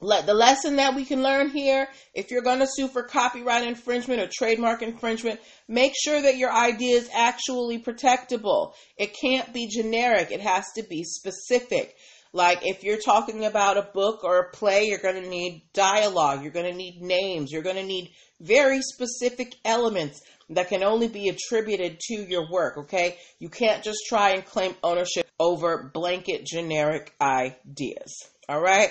let 0.00 0.24
the 0.26 0.34
lesson 0.34 0.76
that 0.76 0.94
we 0.94 1.04
can 1.04 1.22
learn 1.22 1.50
here 1.50 1.86
if 2.14 2.30
you're 2.30 2.42
going 2.42 2.60
to 2.60 2.66
sue 2.66 2.88
for 2.88 3.02
copyright 3.02 3.66
infringement 3.66 4.20
or 4.20 4.28
trademark 4.32 4.80
infringement 4.82 5.38
make 5.68 5.92
sure 6.02 6.20
that 6.20 6.38
your 6.38 6.50
idea 6.50 6.96
is 6.96 7.10
actually 7.14 7.82
protectable. 7.82 8.72
It 8.96 9.14
can't 9.20 9.52
be 9.52 9.68
generic. 9.68 10.30
It 10.30 10.40
has 10.40 10.64
to 10.76 10.82
be 10.82 11.04
specific. 11.04 11.94
Like 12.32 12.60
if 12.62 12.82
you're 12.82 13.00
talking 13.00 13.44
about 13.44 13.76
a 13.76 13.90
book 13.92 14.24
or 14.24 14.38
a 14.38 14.50
play 14.50 14.84
you're 14.86 14.98
going 15.02 15.22
to 15.22 15.28
need 15.28 15.62
dialogue. 15.74 16.42
You're 16.42 16.52
going 16.52 16.70
to 16.70 16.76
need 16.76 17.02
names. 17.02 17.52
You're 17.52 17.62
going 17.62 17.76
to 17.76 17.84
need 17.84 18.10
very 18.40 18.80
specific 18.80 19.54
elements 19.66 20.22
that 20.48 20.68
can 20.68 20.82
only 20.82 21.08
be 21.08 21.28
attributed 21.28 22.00
to 22.00 22.14
your 22.14 22.50
work 22.50 22.78
okay? 22.78 23.18
You 23.38 23.50
can't 23.50 23.84
just 23.84 23.98
try 24.08 24.30
and 24.30 24.44
claim 24.44 24.74
ownership 24.82 25.28
over 25.38 25.90
blanket 25.92 26.46
generic 26.46 27.14
ideas 27.20 28.12
all 28.48 28.60
right 28.60 28.90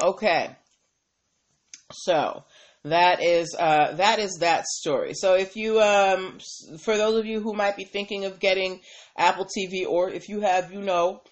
Okay. 0.00 0.56
So 1.92 2.44
that 2.84 3.22
is 3.22 3.54
uh, 3.58 3.92
that 3.94 4.18
is 4.18 4.38
that 4.40 4.66
story. 4.66 5.12
So 5.14 5.34
if 5.34 5.56
you, 5.56 5.80
um, 5.80 6.38
for 6.82 6.96
those 6.96 7.18
of 7.18 7.26
you 7.26 7.40
who 7.40 7.52
might 7.52 7.76
be 7.76 7.84
thinking 7.84 8.24
of 8.24 8.40
getting 8.40 8.80
Apple 9.16 9.46
TV, 9.46 9.86
or 9.86 10.10
if 10.10 10.28
you 10.28 10.40
have, 10.40 10.72
you 10.72 10.80
know, 10.80 11.22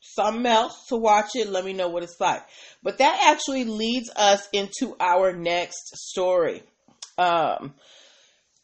something 0.00 0.46
else 0.46 0.86
to 0.88 0.96
watch 0.96 1.30
it, 1.34 1.48
let 1.48 1.64
me 1.64 1.72
know 1.72 1.88
what 1.88 2.02
it's 2.02 2.20
like. 2.20 2.42
But 2.82 2.98
that 2.98 3.32
actually 3.32 3.64
leads 3.64 4.10
us 4.14 4.46
into 4.52 4.94
our 5.00 5.32
next 5.32 5.96
story. 5.96 6.62
Um, 7.16 7.74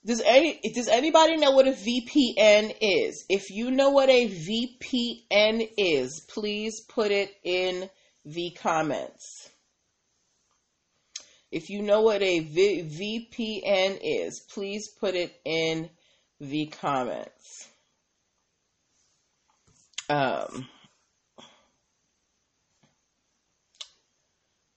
does 0.04 0.22
any 0.24 0.60
does 0.74 0.88
anybody 0.88 1.36
know 1.36 1.52
what 1.52 1.66
a 1.66 1.72
VPN 1.72 2.74
is? 2.80 3.24
If 3.28 3.50
you 3.50 3.70
know 3.70 3.90
what 3.90 4.08
a 4.08 4.28
VPN 4.28 5.68
is, 5.76 6.24
please 6.28 6.82
put 6.88 7.10
it 7.10 7.30
in 7.44 7.88
the 8.28 8.50
comments. 8.50 9.48
If 11.50 11.70
you 11.70 11.80
know 11.80 12.02
what 12.02 12.22
a 12.22 12.40
v- 12.40 13.30
VPN 13.32 13.98
is, 14.02 14.40
please 14.40 14.88
put 14.88 15.14
it 15.14 15.34
in 15.46 15.88
the 16.40 16.66
comments. 16.66 17.68
Um, 20.10 20.68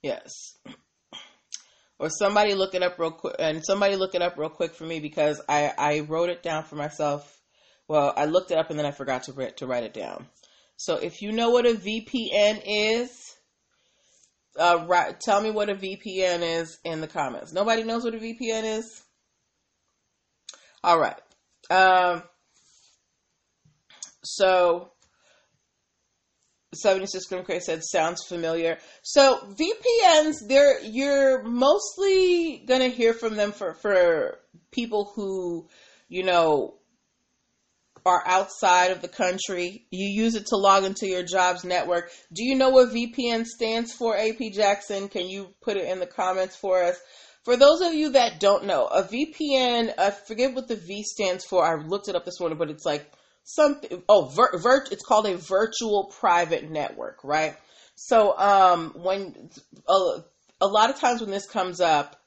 yes. 0.01 0.57
Or 1.99 2.09
somebody 2.09 2.53
look 2.53 2.73
it 2.73 2.83
up 2.83 2.97
real 2.97 3.11
quick, 3.11 3.35
and 3.37 3.63
somebody 3.65 3.97
look 3.97 4.15
it 4.15 4.21
up 4.21 4.37
real 4.37 4.49
quick 4.49 4.73
for 4.73 4.85
me 4.85 4.99
because 5.01 5.41
I, 5.47 5.73
I 5.77 5.99
wrote 6.01 6.29
it 6.29 6.41
down 6.41 6.63
for 6.63 6.75
myself. 6.75 7.41
Well, 7.89 8.13
I 8.15 8.25
looked 8.25 8.51
it 8.51 8.57
up 8.57 8.69
and 8.69 8.79
then 8.79 8.85
I 8.85 8.91
forgot 8.91 9.23
to, 9.23 9.51
to 9.51 9.67
write 9.67 9.83
it 9.83 9.93
down. 9.93 10.25
So 10.77 10.95
if 10.95 11.21
you 11.21 11.33
know 11.33 11.49
what 11.49 11.67
a 11.67 11.73
VPN 11.73 12.61
is, 12.65 13.30
uh, 14.59 14.85
right, 14.87 15.19
tell 15.19 15.41
me 15.41 15.51
what 15.51 15.69
a 15.69 15.75
VPN 15.75 16.41
is 16.41 16.77
in 16.83 17.01
the 17.01 17.07
comments. 17.07 17.53
Nobody 17.53 17.83
knows 17.83 18.03
what 18.03 18.15
a 18.15 18.17
VPN 18.17 18.77
is? 18.77 19.01
All 20.83 20.99
right. 20.99 21.17
Um, 21.69 22.23
so, 24.23 24.91
76 26.73 27.25
Grim 27.25 27.43
Cray 27.43 27.59
said, 27.59 27.83
sounds 27.83 28.23
familiar. 28.23 28.77
So, 29.03 29.39
VPNs, 29.39 30.47
they're, 30.47 30.81
you're 30.83 31.43
mostly 31.43 32.63
going 32.67 32.81
to 32.81 32.89
hear 32.89 33.13
from 33.13 33.35
them 33.35 33.51
for, 33.51 33.73
for 33.73 34.39
people 34.71 35.11
who, 35.15 35.67
you 36.09 36.23
know, 36.23 36.75
are 38.05 38.23
outside 38.25 38.91
of 38.91 39.01
the 39.01 39.07
country. 39.07 39.85
You 39.91 40.07
use 40.07 40.35
it 40.35 40.47
to 40.47 40.57
log 40.57 40.83
into 40.83 41.07
your 41.07 41.23
jobs 41.23 41.63
network. 41.63 42.11
Do 42.33 42.43
you 42.43 42.55
know 42.55 42.69
what 42.69 42.89
VPN 42.89 43.45
stands 43.45 43.93
for, 43.93 44.17
AP 44.17 44.53
Jackson? 44.53 45.07
Can 45.07 45.27
you 45.27 45.53
put 45.61 45.77
it 45.77 45.89
in 45.89 45.99
the 45.99 46.07
comments 46.07 46.55
for 46.55 46.83
us? 46.83 46.99
For 47.43 47.57
those 47.57 47.81
of 47.81 47.93
you 47.93 48.11
that 48.11 48.39
don't 48.39 48.65
know, 48.65 48.85
a 48.85 49.03
VPN, 49.03 49.93
I 49.97 50.11
forget 50.11 50.53
what 50.53 50.67
the 50.67 50.75
V 50.75 51.03
stands 51.03 51.43
for. 51.45 51.65
I 51.65 51.83
looked 51.83 52.07
it 52.07 52.15
up 52.15 52.25
this 52.25 52.39
morning, 52.39 52.57
but 52.57 52.69
it's 52.69 52.85
like 52.85 53.11
something, 53.43 54.03
oh, 54.07 54.25
vir, 54.25 54.57
vir, 54.59 54.85
it's 54.91 55.03
called 55.03 55.25
a 55.25 55.37
virtual 55.37 56.11
private 56.19 56.69
network, 56.69 57.23
right? 57.23 57.55
So, 57.95 58.37
um, 58.37 58.93
when, 58.95 59.49
a, 59.87 60.23
a 60.61 60.67
lot 60.67 60.91
of 60.91 60.99
times 60.99 61.21
when 61.21 61.31
this 61.31 61.47
comes 61.47 61.81
up, 61.81 62.19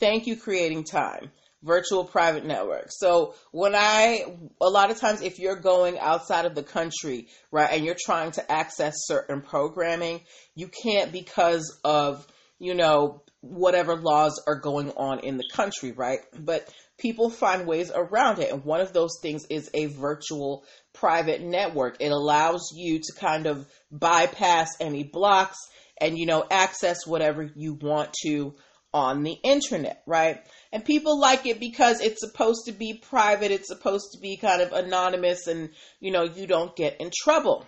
thank 0.00 0.26
you 0.26 0.36
creating 0.36 0.84
time 0.84 1.30
virtual 1.62 2.04
private 2.04 2.44
network. 2.44 2.86
So 2.90 3.34
when 3.50 3.74
I, 3.74 4.24
a 4.60 4.68
lot 4.68 4.90
of 4.90 4.98
times, 4.98 5.22
if 5.22 5.38
you're 5.38 5.56
going 5.56 5.98
outside 5.98 6.44
of 6.44 6.54
the 6.54 6.62
country, 6.62 7.28
right, 7.50 7.70
and 7.72 7.84
you're 7.84 7.96
trying 7.98 8.32
to 8.32 8.52
access 8.52 8.94
certain 9.06 9.40
programming, 9.40 10.20
you 10.54 10.68
can't 10.68 11.12
because 11.12 11.78
of, 11.84 12.26
you 12.58 12.74
know, 12.74 13.22
whatever 13.40 13.96
laws 13.96 14.40
are 14.46 14.60
going 14.60 14.90
on 14.92 15.20
in 15.20 15.36
the 15.36 15.48
country, 15.52 15.92
right? 15.92 16.20
But 16.38 16.72
people 16.98 17.28
find 17.28 17.66
ways 17.66 17.90
around 17.92 18.38
it. 18.38 18.52
And 18.52 18.64
one 18.64 18.80
of 18.80 18.92
those 18.92 19.18
things 19.20 19.44
is 19.50 19.68
a 19.74 19.86
virtual 19.86 20.64
private 20.92 21.42
network. 21.42 21.96
It 22.00 22.12
allows 22.12 22.72
you 22.74 23.00
to 23.00 23.12
kind 23.18 23.46
of 23.46 23.66
bypass 23.90 24.76
any 24.80 25.02
blocks 25.02 25.58
and, 26.00 26.16
you 26.16 26.26
know, 26.26 26.44
access 26.50 27.06
whatever 27.06 27.42
you 27.56 27.74
want 27.74 28.12
to 28.24 28.54
on 28.94 29.22
the 29.22 29.36
internet, 29.42 30.02
right? 30.06 30.40
And 30.72 30.84
people 30.84 31.20
like 31.20 31.46
it 31.46 31.60
because 31.60 32.00
it's 32.00 32.20
supposed 32.20 32.64
to 32.66 32.72
be 32.72 32.94
private. 32.94 33.50
It's 33.50 33.68
supposed 33.68 34.12
to 34.12 34.18
be 34.20 34.36
kind 34.36 34.62
of 34.62 34.72
anonymous 34.72 35.46
and 35.46 35.70
you 36.00 36.10
know 36.10 36.24
you 36.24 36.46
don't 36.46 36.74
get 36.74 37.00
in 37.00 37.10
trouble. 37.14 37.66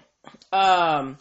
Um, 0.52 1.18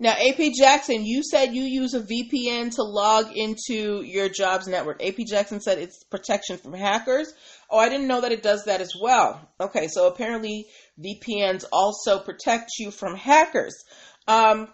now 0.00 0.12
ap 0.12 0.40
jackson 0.56 1.04
you 1.04 1.22
said 1.22 1.54
you 1.54 1.64
use 1.64 1.92
a 1.92 2.00
vpn 2.00 2.74
to 2.76 2.82
log 2.82 3.36
into 3.36 4.02
your 4.02 4.28
jobs 4.28 4.66
network. 4.66 5.04
Ap 5.04 5.16
jackson 5.28 5.60
said 5.60 5.78
it's 5.78 6.02
protection 6.04 6.56
from 6.56 6.72
hackers. 6.72 7.32
Oh 7.70 7.78
i 7.78 7.88
didn't 7.90 8.08
know 8.08 8.22
that 8.22 8.32
it 8.32 8.42
does 8.42 8.64
that 8.64 8.80
as 8.80 8.94
well. 9.00 9.40
Okay 9.60 9.88
so 9.88 10.08
apparently 10.08 10.66
vpns 10.98 11.64
also 11.70 12.18
protect 12.18 12.70
you 12.78 12.90
from 12.90 13.14
hackers. 13.14 13.74
Um, 14.26 14.68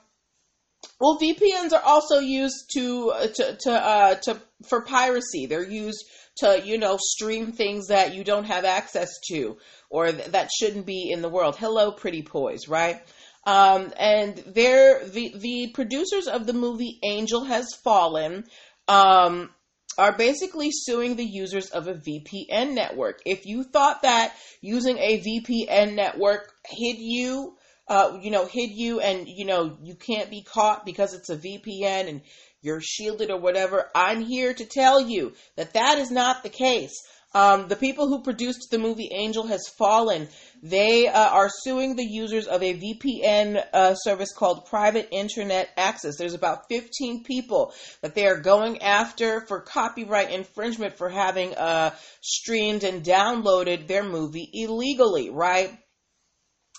well, 1.00 1.18
VPNs 1.18 1.72
are 1.72 1.82
also 1.82 2.18
used 2.18 2.70
to 2.74 3.12
to 3.34 3.56
to 3.60 3.72
uh, 3.72 4.14
to 4.16 4.40
for 4.68 4.82
piracy. 4.82 5.46
They're 5.46 5.68
used 5.68 6.04
to, 6.36 6.60
you 6.64 6.78
know, 6.78 6.98
stream 7.00 7.52
things 7.52 7.88
that 7.88 8.14
you 8.14 8.24
don't 8.24 8.44
have 8.44 8.64
access 8.64 9.10
to 9.28 9.56
or 9.90 10.10
th- 10.10 10.32
that 10.32 10.50
shouldn't 10.50 10.86
be 10.86 11.10
in 11.10 11.22
the 11.22 11.28
world. 11.28 11.56
Hello, 11.56 11.92
pretty 11.92 12.22
poise, 12.22 12.68
right? 12.68 13.00
Um, 13.46 13.92
and 13.98 14.36
they're 14.46 15.06
the 15.06 15.34
the 15.36 15.70
producers 15.74 16.26
of 16.26 16.46
the 16.46 16.54
movie 16.54 16.98
Angel 17.02 17.44
Has 17.44 17.66
Fallen. 17.84 18.44
Um, 18.88 19.50
are 19.96 20.12
basically 20.12 20.70
suing 20.72 21.16
the 21.16 21.24
users 21.24 21.70
of 21.70 21.86
a 21.86 21.94
VPN 21.94 22.74
network. 22.74 23.20
If 23.24 23.46
you 23.46 23.62
thought 23.62 24.02
that 24.02 24.34
using 24.60 24.98
a 24.98 25.20
VPN 25.20 25.94
network 25.94 26.52
hid 26.66 26.98
you, 26.98 27.56
uh, 27.86 28.18
you 28.20 28.30
know, 28.30 28.46
hid 28.46 28.70
you 28.70 29.00
and, 29.00 29.28
you 29.28 29.44
know, 29.44 29.76
you 29.82 29.94
can't 29.94 30.30
be 30.30 30.42
caught 30.42 30.84
because 30.84 31.14
it's 31.14 31.30
a 31.30 31.36
VPN 31.36 32.08
and 32.08 32.22
you're 32.64 32.80
shielded 32.80 33.30
or 33.30 33.38
whatever. 33.38 33.90
I'm 33.94 34.22
here 34.22 34.54
to 34.54 34.64
tell 34.64 35.00
you 35.00 35.34
that 35.56 35.74
that 35.74 35.98
is 35.98 36.10
not 36.10 36.42
the 36.42 36.48
case. 36.48 36.94
Um, 37.34 37.66
the 37.66 37.76
people 37.76 38.08
who 38.08 38.22
produced 38.22 38.68
the 38.70 38.78
movie 38.78 39.10
Angel 39.12 39.44
Has 39.46 39.68
Fallen, 39.76 40.28
they 40.62 41.08
uh, 41.08 41.30
are 41.30 41.50
suing 41.50 41.96
the 41.96 42.06
users 42.08 42.46
of 42.46 42.62
a 42.62 42.74
VPN 42.74 43.62
uh, 43.72 43.94
service 43.96 44.32
called 44.32 44.66
Private 44.66 45.08
Internet 45.10 45.68
Access. 45.76 46.16
There's 46.16 46.34
about 46.34 46.68
15 46.70 47.24
people 47.24 47.74
that 48.02 48.14
they 48.14 48.26
are 48.26 48.40
going 48.40 48.82
after 48.82 49.44
for 49.46 49.60
copyright 49.60 50.30
infringement 50.30 50.96
for 50.96 51.08
having 51.08 51.54
uh, 51.54 51.90
streamed 52.20 52.84
and 52.84 53.02
downloaded 53.02 53.88
their 53.88 54.04
movie 54.04 54.48
illegally, 54.52 55.30
right? 55.30 55.76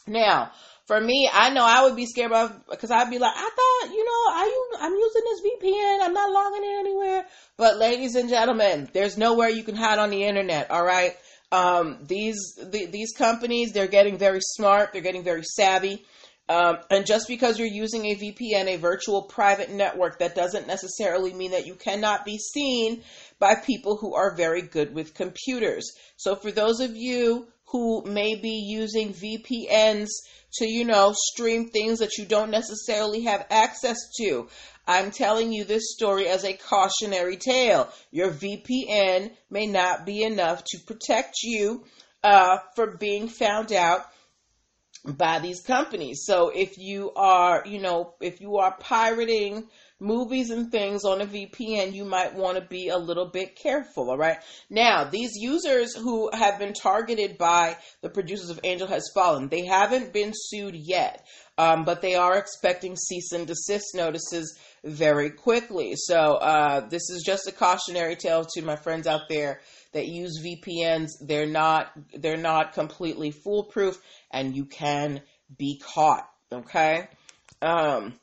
Now, 0.07 0.51
for 0.85 1.01
me, 1.01 1.29
I 1.31 1.49
know 1.49 1.65
I 1.65 1.83
would 1.83 1.95
be 1.95 2.05
scared 2.05 2.31
of 2.31 2.53
because 2.69 2.91
I'd 2.91 3.09
be 3.09 3.17
like, 3.17 3.33
I 3.35 3.49
thought, 3.49 3.91
you 3.91 4.05
know, 4.05 4.11
I 4.11 4.67
I'm 4.81 4.93
using 4.93 5.21
this 5.23 5.41
VPN, 5.41 5.99
I'm 6.01 6.13
not 6.13 6.31
logging 6.31 6.63
in 6.63 6.79
anywhere. 6.79 7.25
But 7.57 7.77
ladies 7.77 8.15
and 8.15 8.29
gentlemen, 8.29 8.89
there's 8.93 9.17
nowhere 9.17 9.49
you 9.49 9.63
can 9.63 9.75
hide 9.75 9.97
on 9.97 10.11
the 10.11 10.23
internet. 10.23 10.69
All 10.69 10.85
right, 10.85 11.15
um, 11.51 11.97
these 12.03 12.37
the, 12.55 12.85
these 12.85 13.13
companies 13.17 13.71
they're 13.71 13.87
getting 13.87 14.17
very 14.17 14.41
smart, 14.41 14.93
they're 14.93 15.01
getting 15.01 15.23
very 15.23 15.43
savvy. 15.43 16.05
Um, 16.47 16.77
and 16.91 17.07
just 17.07 17.27
because 17.27 17.57
you're 17.57 17.67
using 17.67 18.05
a 18.05 18.15
VPN, 18.15 18.67
a 18.67 18.77
virtual 18.77 19.23
private 19.23 19.71
network, 19.71 20.19
that 20.19 20.35
doesn't 20.35 20.67
necessarily 20.67 21.33
mean 21.33 21.51
that 21.51 21.65
you 21.65 21.73
cannot 21.73 22.23
be 22.23 22.37
seen 22.37 23.01
by 23.39 23.55
people 23.55 23.97
who 23.97 24.13
are 24.13 24.35
very 24.35 24.61
good 24.61 24.93
with 24.93 25.15
computers. 25.15 25.91
So 26.17 26.35
for 26.35 26.51
those 26.51 26.81
of 26.81 26.95
you 26.95 27.47
who 27.71 28.03
may 28.05 28.35
be 28.35 28.63
using 28.67 29.11
VPNs 29.13 30.09
to, 30.57 30.67
you 30.67 30.85
know, 30.85 31.13
stream 31.15 31.69
things 31.69 31.99
that 31.99 32.17
you 32.17 32.25
don't 32.25 32.51
necessarily 32.51 33.23
have 33.23 33.45
access 33.49 33.97
to. 34.17 34.47
I'm 34.87 35.11
telling 35.11 35.51
you 35.51 35.63
this 35.63 35.93
story 35.93 36.27
as 36.27 36.43
a 36.43 36.53
cautionary 36.53 37.37
tale. 37.37 37.89
Your 38.11 38.31
VPN 38.31 39.31
may 39.49 39.65
not 39.65 40.05
be 40.05 40.23
enough 40.23 40.63
to 40.65 40.79
protect 40.85 41.37
you 41.43 41.83
uh, 42.23 42.57
for 42.75 42.97
being 42.97 43.27
found 43.27 43.71
out 43.71 44.05
by 45.05 45.39
these 45.39 45.61
companies. 45.61 46.23
So 46.25 46.49
if 46.49 46.77
you 46.77 47.11
are, 47.15 47.63
you 47.65 47.79
know, 47.79 48.13
if 48.21 48.41
you 48.41 48.57
are 48.57 48.75
pirating 48.79 49.67
movies 49.99 50.49
and 50.49 50.71
things 50.71 51.05
on 51.05 51.21
a 51.21 51.25
VPN, 51.25 51.93
you 51.93 52.03
might 52.03 52.35
want 52.35 52.57
to 52.57 52.63
be 52.63 52.89
a 52.89 52.97
little 52.97 53.29
bit 53.29 53.55
careful, 53.55 54.09
all 54.09 54.17
right? 54.17 54.37
Now, 54.69 55.05
these 55.05 55.31
users 55.35 55.95
who 55.95 56.29
have 56.33 56.59
been 56.59 56.73
targeted 56.73 57.37
by 57.37 57.77
the 58.01 58.09
producers 58.09 58.49
of 58.49 58.59
Angel 58.63 58.87
Has 58.87 59.09
Fallen, 59.13 59.47
they 59.47 59.65
haven't 59.65 60.11
been 60.11 60.33
sued 60.33 60.75
yet, 60.75 61.25
um, 61.57 61.85
but 61.85 62.01
they 62.01 62.15
are 62.15 62.37
expecting 62.37 62.97
cease 62.97 63.31
and 63.31 63.47
desist 63.47 63.95
notices 63.95 64.57
very 64.83 65.29
quickly. 65.29 65.93
So, 65.95 66.35
uh, 66.35 66.87
this 66.89 67.09
is 67.09 67.23
just 67.25 67.47
a 67.47 67.53
cautionary 67.53 68.17
tale 68.17 68.45
to 68.53 68.61
my 68.61 68.75
friends 68.75 69.07
out 69.07 69.29
there 69.29 69.61
that 69.93 70.07
use 70.07 70.43
VPNs. 70.43 71.11
They're 71.21 71.47
not, 71.47 71.91
they're 72.13 72.35
not 72.35 72.73
completely 72.73 73.31
foolproof 73.31 74.01
and 74.29 74.55
you 74.55 74.65
can 74.65 75.21
be 75.57 75.79
caught, 75.81 76.29
okay? 76.51 77.07
Um, 77.61 78.13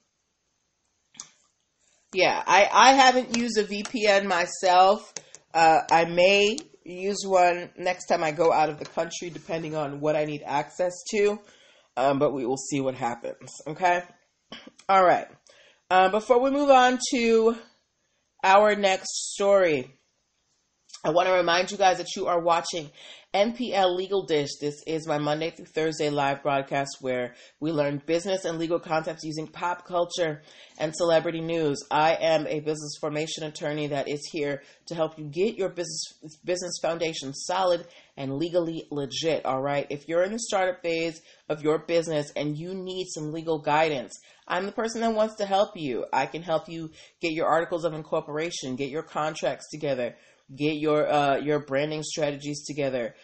yeah, 2.13 2.43
I, 2.47 2.69
I 2.73 2.93
haven't 2.93 3.37
used 3.37 3.59
a 3.59 3.65
VPN 3.65 4.27
myself. 4.27 5.13
Uh, 5.55 5.81
I 5.91 6.05
may 6.05 6.59
use 6.85 7.25
one 7.25 7.71
next 7.77 8.07
time 8.07 8.23
I 8.23 8.33
go 8.33 8.53
out 8.53 8.69
of 8.69 8.79
the 8.79 8.85
country, 8.85 9.31
depending 9.31 9.77
on 9.77 10.01
what 10.01 10.17
I 10.17 10.25
need 10.25 10.43
access 10.45 10.93
to. 11.11 11.39
Um, 11.97 12.19
but 12.19 12.33
we 12.33 12.47
will 12.47 12.57
see 12.57 12.81
what 12.81 12.95
happens. 12.95 13.51
Okay. 13.67 14.03
All 14.89 15.05
right. 15.05 15.29
Uh, 15.91 16.09
before 16.09 16.41
we 16.41 16.51
move 16.51 16.71
on 16.71 16.99
to 17.11 17.57
our 18.43 18.75
next 18.75 19.33
story, 19.33 19.95
I 21.05 21.11
want 21.11 21.27
to 21.27 21.35
remind 21.35 21.73
you 21.73 21.77
guys 21.77 21.99
that 21.99 22.15
you 22.15 22.29
are 22.29 22.41
watching 22.41 22.89
NPL 23.35 23.97
Legal 23.97 24.25
Dish. 24.25 24.51
This 24.61 24.85
is 24.87 25.05
my 25.05 25.19
Monday 25.19 25.51
through 25.51 25.65
Thursday 25.65 26.11
live 26.11 26.45
broadcast 26.45 26.99
where 27.01 27.35
we 27.59 27.73
learn 27.73 28.01
business 28.07 28.45
and 28.45 28.57
legal 28.57 28.79
concepts 28.79 29.25
using 29.25 29.49
pop 29.49 29.85
culture 29.85 30.43
and 30.79 30.95
celebrity 30.95 31.41
news. 31.41 31.83
I 31.91 32.15
am 32.21 32.47
a 32.47 32.61
business 32.61 32.99
formation 33.01 33.43
attorney 33.43 33.89
that 33.89 34.09
is 34.09 34.29
here 34.31 34.63
to 34.87 34.95
help 34.95 35.19
you 35.19 35.25
get 35.25 35.57
your 35.57 35.71
business 35.71 36.39
business 36.45 36.79
foundation 36.81 37.35
solid 37.35 37.85
and 38.17 38.37
legally 38.37 38.87
legit, 38.93 39.45
all 39.45 39.61
right? 39.61 39.89
If 39.91 40.07
you're 40.07 40.23
in 40.23 40.31
the 40.31 40.39
startup 40.39 40.83
phase 40.83 41.21
of 41.49 41.65
your 41.65 41.79
business 41.79 42.31
and 42.37 42.57
you 42.57 42.75
need 42.75 43.09
some 43.09 43.33
legal 43.33 43.59
guidance, 43.59 44.21
I'm 44.47 44.67
the 44.67 44.73
person 44.73 45.01
that 45.01 45.15
wants 45.15 45.37
to 45.37 45.47
help 45.47 45.71
you. 45.77 46.05
I 46.13 46.27
can 46.27 46.43
help 46.43 46.69
you 46.69 46.91
get 47.21 47.33
your 47.33 47.47
articles 47.47 47.85
of 47.85 47.95
incorporation, 47.95 48.77
get 48.77 48.91
your 48.91 49.03
contracts 49.03 49.69
together, 49.71 50.15
get 50.55 50.77
your 50.77 51.11
uh, 51.11 51.37
your 51.39 51.61
branding 51.61 52.03
strategies 52.03 52.65
together, 52.65 53.15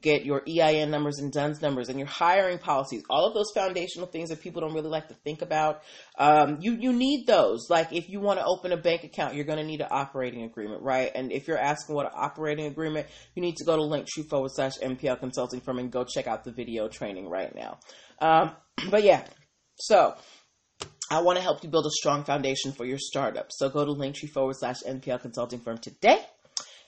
get 0.00 0.24
your 0.24 0.42
EIN 0.46 0.90
numbers 0.90 1.18
and 1.18 1.32
DUNS 1.32 1.62
numbers 1.62 1.88
and 1.88 1.98
your 1.98 2.08
hiring 2.08 2.58
policies, 2.58 3.02
all 3.08 3.26
of 3.26 3.34
those 3.34 3.50
foundational 3.54 4.06
things 4.06 4.30
that 4.30 4.40
people 4.40 4.60
don't 4.60 4.74
really 4.74 4.88
like 4.88 5.08
to 5.08 5.14
think 5.14 5.42
about. 5.42 5.82
Um, 6.18 6.58
you, 6.60 6.72
you 6.72 6.92
need 6.92 7.26
those. 7.26 7.68
Like 7.70 7.92
if 7.92 8.08
you 8.08 8.20
want 8.20 8.38
to 8.38 8.44
open 8.44 8.72
a 8.72 8.76
bank 8.76 9.04
account, 9.04 9.34
you're 9.34 9.44
going 9.44 9.58
to 9.58 9.64
need 9.64 9.80
an 9.80 9.88
operating 9.90 10.42
agreement, 10.42 10.82
right? 10.82 11.10
And 11.14 11.32
if 11.32 11.48
you're 11.48 11.58
asking 11.58 11.94
what 11.94 12.06
an 12.06 12.12
operating 12.14 12.66
agreement, 12.66 13.06
you 13.34 13.42
need 13.42 13.56
to 13.56 13.64
go 13.64 13.76
to 13.76 13.82
linktree 13.82 14.28
forward 14.28 14.50
slash 14.52 14.78
NPL 14.78 15.18
consulting 15.18 15.60
firm 15.60 15.78
and 15.78 15.90
go 15.90 16.04
check 16.04 16.26
out 16.26 16.44
the 16.44 16.52
video 16.52 16.88
training 16.88 17.28
right 17.28 17.54
now. 17.54 17.78
Um, 18.20 18.52
but 18.90 19.02
yeah, 19.02 19.24
so 19.76 20.14
I 21.10 21.22
want 21.22 21.36
to 21.36 21.42
help 21.42 21.62
you 21.62 21.70
build 21.70 21.86
a 21.86 21.90
strong 21.90 22.24
foundation 22.24 22.72
for 22.72 22.84
your 22.84 22.98
startup. 22.98 23.46
So 23.50 23.70
go 23.70 23.84
to 23.84 23.92
linktree 23.92 24.30
forward 24.30 24.56
slash 24.58 24.76
NPL 24.86 25.22
consulting 25.22 25.60
firm 25.60 25.78
today 25.78 26.18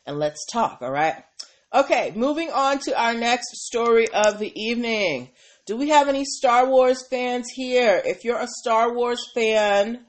and 0.07 0.19
let's 0.19 0.47
talk, 0.47 0.83
all 0.83 0.91
right? 0.91 1.25
Okay, 1.73 2.13
moving 2.17 2.51
on 2.51 2.79
to 2.81 2.99
our 2.99 3.15
next 3.15 3.49
story 3.67 4.07
of 4.09 4.39
the 4.39 4.53
evening. 4.59 5.31
Do 5.67 5.77
we 5.77 5.91
have 5.91 6.09
any 6.09 6.25
Star 6.25 6.67
Wars 6.67 7.07
fans 7.09 7.49
here? 7.55 8.01
If 8.05 8.25
you're 8.25 8.41
a 8.41 8.49
Star 8.63 8.95
Wars 8.95 9.23
fan, 9.35 10.07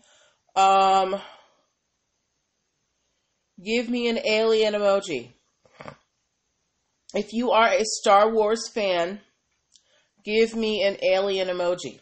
um, 0.56 1.20
give 3.64 3.90
me 3.90 4.08
an 4.08 4.20
alien 4.26 4.74
emoji. 4.74 5.34
If 7.14 7.34
you 7.34 7.52
are 7.52 7.68
a 7.68 7.84
Star 7.84 8.32
Wars 8.32 8.70
fan, 8.70 9.20
give 10.24 10.56
me 10.56 10.84
an 10.84 10.98
alien 11.04 11.50
emoji. 11.50 12.00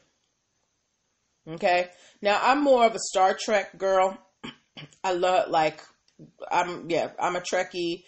Okay? 1.49 1.89
Now, 2.21 2.39
I'm 2.43 2.63
more 2.63 2.85
of 2.85 2.93
a 2.93 2.99
Star 2.99 3.35
Trek 3.39 3.77
girl. 3.77 4.17
I 5.03 5.13
love, 5.13 5.49
like, 5.49 5.81
I'm, 6.51 6.89
yeah, 6.89 7.09
I'm 7.19 7.35
a 7.35 7.41
Trekkie. 7.41 8.03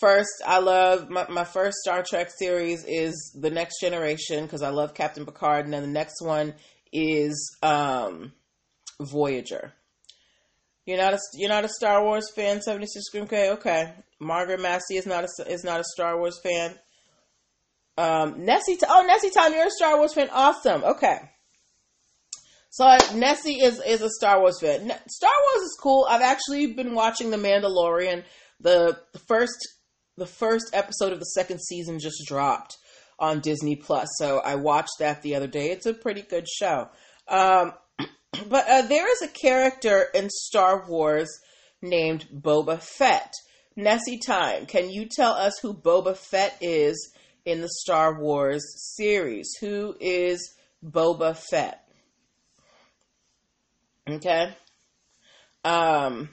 First 0.00 0.42
i 0.44 0.58
love 0.58 1.08
my, 1.10 1.28
my 1.28 1.44
first 1.44 1.76
star 1.76 2.02
trek 2.02 2.28
series 2.36 2.84
is 2.88 3.38
the 3.40 3.50
next 3.50 3.78
generation 3.80 4.42
because 4.42 4.60
i 4.60 4.68
love 4.68 4.94
captain 4.94 5.24
picard 5.24 5.64
and 5.64 5.72
then 5.72 5.82
the 5.82 5.88
next 5.88 6.20
one 6.20 6.54
is 6.92 7.56
um, 7.62 8.32
voyager. 9.00 9.72
You're 10.84 10.98
not 10.98 11.14
a 11.14 11.18
you're 11.34 11.48
not 11.48 11.64
a 11.64 11.68
star 11.68 12.02
wars 12.02 12.30
fan 12.34 12.60
76 12.60 13.06
scream 13.06 13.26
k? 13.26 13.50
Okay. 13.52 13.92
Margaret 14.20 14.60
massey 14.60 14.96
is 14.96 15.06
not 15.06 15.24
a 15.24 15.52
is 15.52 15.64
not 15.64 15.80
a 15.80 15.84
star 15.84 16.18
wars 16.18 16.40
fan. 16.42 16.78
Um, 17.96 18.44
nessie 18.44 18.78
oh 18.88 19.04
nessie 19.06 19.30
time 19.30 19.52
you're 19.52 19.66
a 19.66 19.70
star 19.70 19.96
wars 19.96 20.14
fan. 20.14 20.28
Awesome. 20.32 20.82
Okay 20.84 21.30
so 22.72 22.96
Nessie 23.14 23.60
is 23.60 23.82
is 23.86 24.00
a 24.00 24.08
Star 24.08 24.40
Wars 24.40 24.58
fan. 24.58 24.90
Star 25.06 25.30
Wars 25.30 25.62
is 25.62 25.78
cool. 25.78 26.06
I've 26.08 26.22
actually 26.22 26.68
been 26.68 26.94
watching 26.94 27.30
The 27.30 27.36
Mandalorian. 27.36 28.24
The, 28.60 28.98
the 29.12 29.18
first 29.18 29.58
the 30.16 30.24
first 30.24 30.70
episode 30.72 31.12
of 31.12 31.18
the 31.18 31.26
second 31.26 31.60
season 31.60 31.98
just 31.98 32.24
dropped 32.26 32.78
on 33.18 33.40
Disney 33.40 33.76
Plus, 33.76 34.08
so 34.16 34.38
I 34.38 34.54
watched 34.54 35.00
that 35.00 35.20
the 35.20 35.34
other 35.34 35.46
day. 35.46 35.70
It's 35.70 35.84
a 35.84 35.92
pretty 35.92 36.22
good 36.22 36.48
show. 36.48 36.88
Um, 37.28 37.74
but 38.48 38.66
uh, 38.66 38.82
there 38.82 39.10
is 39.12 39.20
a 39.20 39.28
character 39.28 40.06
in 40.14 40.30
Star 40.30 40.88
Wars 40.88 41.28
named 41.82 42.26
Boba 42.34 42.80
Fett. 42.80 43.34
Nessie 43.76 44.18
Time, 44.18 44.64
can 44.64 44.88
you 44.88 45.06
tell 45.14 45.32
us 45.32 45.58
who 45.60 45.74
Boba 45.74 46.16
Fett 46.16 46.56
is 46.62 47.12
in 47.44 47.60
the 47.60 47.70
Star 47.82 48.18
Wars 48.18 48.64
series? 48.96 49.50
Who 49.60 49.94
is 50.00 50.54
Boba 50.82 51.36
Fett? 51.36 51.81
Okay. 54.08 54.54
Um, 55.64 56.28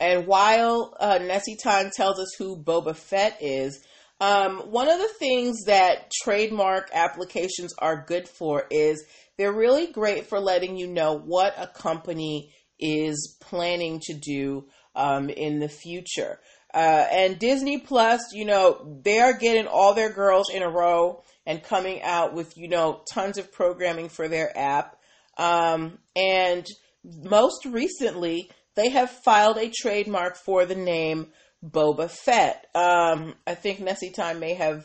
and 0.00 0.26
while 0.26 0.96
uh, 0.98 1.18
Nessie 1.18 1.56
Time 1.62 1.90
tells 1.94 2.18
us 2.18 2.34
who 2.38 2.62
Boba 2.62 2.96
Fett 2.96 3.38
is, 3.40 3.84
um, 4.20 4.58
one 4.70 4.88
of 4.88 4.98
the 4.98 5.10
things 5.18 5.64
that 5.66 6.10
trademark 6.22 6.90
applications 6.92 7.74
are 7.78 8.04
good 8.06 8.28
for 8.28 8.64
is 8.70 9.04
they're 9.36 9.52
really 9.52 9.88
great 9.92 10.28
for 10.28 10.40
letting 10.40 10.76
you 10.76 10.86
know 10.86 11.18
what 11.18 11.54
a 11.58 11.66
company 11.66 12.52
is 12.78 13.36
planning 13.40 14.00
to 14.04 14.14
do 14.14 14.66
um, 14.94 15.28
in 15.28 15.58
the 15.58 15.68
future. 15.68 16.38
Uh, 16.72 17.06
and 17.10 17.38
Disney 17.38 17.78
Plus, 17.78 18.32
you 18.32 18.44
know, 18.44 19.00
they 19.04 19.18
are 19.18 19.34
getting 19.34 19.66
all 19.66 19.94
their 19.94 20.12
girls 20.12 20.50
in 20.50 20.62
a 20.62 20.70
row 20.70 21.22
and 21.44 21.62
coming 21.62 22.00
out 22.02 22.32
with, 22.32 22.56
you 22.56 22.68
know, 22.68 23.02
tons 23.12 23.36
of 23.36 23.52
programming 23.52 24.08
for 24.08 24.28
their 24.28 24.56
app. 24.56 24.96
Um, 25.36 25.98
and 26.16 26.66
most 27.04 27.64
recently, 27.64 28.50
they 28.74 28.90
have 28.90 29.10
filed 29.10 29.58
a 29.58 29.70
trademark 29.70 30.36
for 30.36 30.64
the 30.64 30.74
name 30.74 31.28
Boba 31.64 32.10
Fett. 32.10 32.66
Um, 32.74 33.34
I 33.46 33.54
think 33.54 33.80
Nessie 33.80 34.10
Time 34.10 34.40
may 34.40 34.54
have 34.54 34.84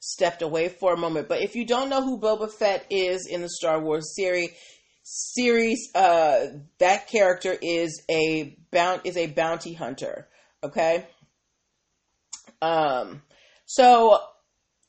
stepped 0.00 0.42
away 0.42 0.68
for 0.68 0.94
a 0.94 0.98
moment, 0.98 1.28
but 1.28 1.42
if 1.42 1.56
you 1.56 1.66
don't 1.66 1.88
know 1.88 2.02
who 2.02 2.20
Boba 2.20 2.50
Fett 2.50 2.86
is 2.90 3.26
in 3.26 3.42
the 3.42 3.48
Star 3.48 3.80
Wars 3.80 4.14
series, 4.14 4.50
series, 5.02 5.88
uh, 5.94 6.46
that 6.78 7.08
character 7.08 7.56
is 7.60 8.02
a 8.10 8.56
bound 8.70 9.02
is 9.04 9.16
a 9.16 9.26
bounty 9.26 9.72
hunter. 9.72 10.28
Okay. 10.62 11.06
Um, 12.60 13.22
so 13.64 14.20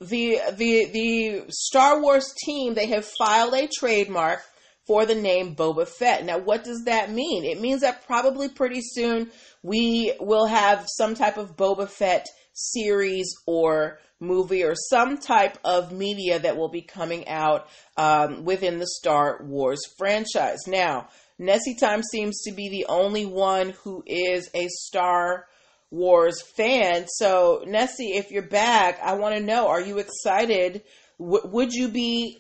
the 0.02 0.40
the 0.54 0.86
the 0.86 1.44
Star 1.50 2.02
Wars 2.02 2.34
team 2.46 2.74
they 2.74 2.88
have 2.88 3.06
filed 3.06 3.54
a 3.54 3.68
trademark 3.68 4.42
for 4.90 5.06
the 5.06 5.14
name 5.14 5.56
Boba 5.56 5.88
Fett. 5.88 6.26
Now, 6.26 6.40
what 6.40 6.64
does 6.64 6.86
that 6.86 7.12
mean? 7.12 7.46
It 7.46 7.62
means 7.62 7.82
that 7.82 8.08
probably 8.08 8.50
pretty 8.50 8.82
soon 8.82 9.30
we 9.62 10.12
will 10.20 10.48
have 10.48 10.88
some 10.98 11.14
type 11.14 11.38
of 11.38 11.56
Boba 11.56 11.88
Fett 11.88 12.26
series 12.54 13.32
or 13.46 14.00
movie 14.20 14.64
or 14.64 14.74
some 14.74 15.20
type 15.20 15.60
of 15.64 15.92
media 15.92 16.40
that 16.40 16.58
will 16.58 16.70
be 16.70 16.82
coming 16.82 17.28
out 17.28 17.68
um, 17.98 18.46
within 18.46 18.80
the 18.80 18.88
Star 18.88 19.40
Wars 19.44 19.80
franchise. 20.00 20.62
Now, 20.66 21.10
Nessie 21.38 21.78
Time 21.80 22.02
seems 22.02 22.42
to 22.48 22.52
be 22.52 22.70
the 22.70 22.88
only 22.90 23.28
one 23.28 23.76
who 23.84 24.02
is 24.08 24.50
a 24.56 24.68
Star 24.70 25.46
Wars 25.92 26.42
fan. 26.42 27.06
So, 27.08 27.64
Nessie, 27.68 28.18
if 28.18 28.32
you're 28.32 28.42
back, 28.42 29.00
I 29.04 29.14
want 29.14 29.36
to 29.36 29.44
know: 29.44 29.68
Are 29.68 29.82
you 29.82 30.00
excited? 30.00 30.82
W- 31.20 31.46
would 31.46 31.74
you 31.74 31.90
be 31.90 32.40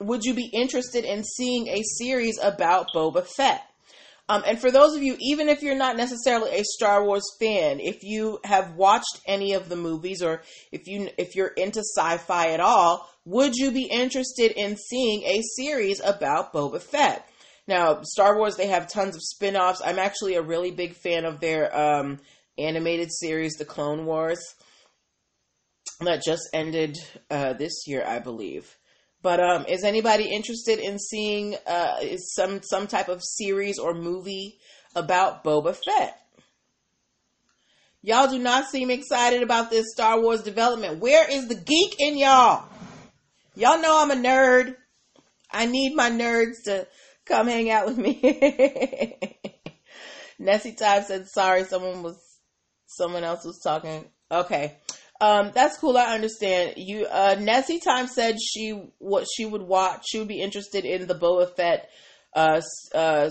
Would 0.00 0.24
you 0.24 0.34
be 0.34 0.50
interested 0.52 1.04
in 1.04 1.24
seeing 1.24 1.68
a 1.68 1.82
series 1.82 2.38
about 2.42 2.88
Boba 2.94 3.26
Fett? 3.26 3.62
Um, 4.28 4.42
and 4.44 4.60
for 4.60 4.70
those 4.72 4.96
of 4.96 5.02
you, 5.02 5.16
even 5.20 5.48
if 5.48 5.62
you're 5.62 5.76
not 5.76 5.96
necessarily 5.96 6.50
a 6.50 6.64
Star 6.64 7.04
Wars 7.04 7.24
fan, 7.38 7.78
if 7.78 8.02
you 8.02 8.40
have 8.42 8.74
watched 8.74 9.20
any 9.26 9.54
of 9.54 9.68
the 9.68 9.76
movies 9.76 10.20
or 10.20 10.42
if 10.72 10.88
you 10.88 11.08
if 11.16 11.36
you're 11.36 11.46
into 11.56 11.80
sci-fi 11.80 12.50
at 12.50 12.60
all, 12.60 13.08
would 13.24 13.54
you 13.54 13.70
be 13.70 13.84
interested 13.84 14.50
in 14.52 14.76
seeing 14.76 15.22
a 15.22 15.42
series 15.56 16.00
about 16.04 16.52
Boba 16.52 16.80
Fett? 16.80 17.28
Now, 17.68 18.00
Star 18.02 18.36
Wars 18.36 18.56
they 18.56 18.66
have 18.66 18.88
tons 18.88 19.14
of 19.14 19.22
spin-offs. 19.22 19.80
I'm 19.84 19.98
actually 19.98 20.34
a 20.34 20.42
really 20.42 20.72
big 20.72 20.94
fan 20.94 21.24
of 21.24 21.38
their 21.40 21.76
um, 21.76 22.18
animated 22.58 23.12
series, 23.12 23.54
The 23.54 23.64
Clone 23.64 24.06
Wars, 24.06 24.40
that 26.00 26.24
just 26.24 26.48
ended 26.52 26.98
uh, 27.30 27.52
this 27.52 27.86
year, 27.86 28.04
I 28.04 28.18
believe. 28.18 28.76
But 29.22 29.40
um, 29.40 29.66
is 29.66 29.82
anybody 29.82 30.24
interested 30.24 30.78
in 30.78 30.98
seeing 30.98 31.56
uh, 31.66 32.00
some 32.34 32.60
some 32.62 32.86
type 32.86 33.08
of 33.08 33.22
series 33.22 33.78
or 33.78 33.94
movie 33.94 34.58
about 34.94 35.42
Boba 35.42 35.76
Fett? 35.76 36.20
Y'all 38.02 38.28
do 38.28 38.38
not 38.38 38.66
seem 38.66 38.90
excited 38.90 39.42
about 39.42 39.70
this 39.70 39.86
Star 39.92 40.20
Wars 40.20 40.42
development. 40.42 41.00
Where 41.00 41.28
is 41.28 41.48
the 41.48 41.56
geek 41.56 41.96
in 41.98 42.16
y'all? 42.16 42.68
Y'all 43.56 43.80
know 43.80 44.00
I'm 44.00 44.12
a 44.12 44.14
nerd. 44.14 44.76
I 45.50 45.66
need 45.66 45.94
my 45.96 46.10
nerds 46.10 46.62
to 46.66 46.86
come 47.24 47.48
hang 47.48 47.70
out 47.70 47.86
with 47.86 47.98
me. 47.98 49.18
Nessie 50.38 50.74
Time 50.74 51.02
said 51.02 51.26
sorry, 51.28 51.64
someone 51.64 52.02
was 52.02 52.16
someone 52.86 53.24
else 53.24 53.44
was 53.44 53.58
talking. 53.58 54.04
Okay. 54.30 54.76
Um, 55.20 55.50
that's 55.54 55.78
cool. 55.78 55.96
I 55.96 56.14
understand. 56.14 56.74
You, 56.76 57.06
uh, 57.06 57.36
Nessie 57.38 57.80
Time 57.80 58.06
said 58.06 58.36
she 58.40 58.70
what 58.98 59.26
she 59.32 59.46
would 59.46 59.62
watch. 59.62 60.04
She 60.08 60.18
would 60.18 60.28
be 60.28 60.40
interested 60.40 60.84
in 60.84 61.06
the 61.06 61.14
Boba 61.14 61.54
Fett 61.56 61.88
uh, 62.34 62.60
uh, 62.94 63.30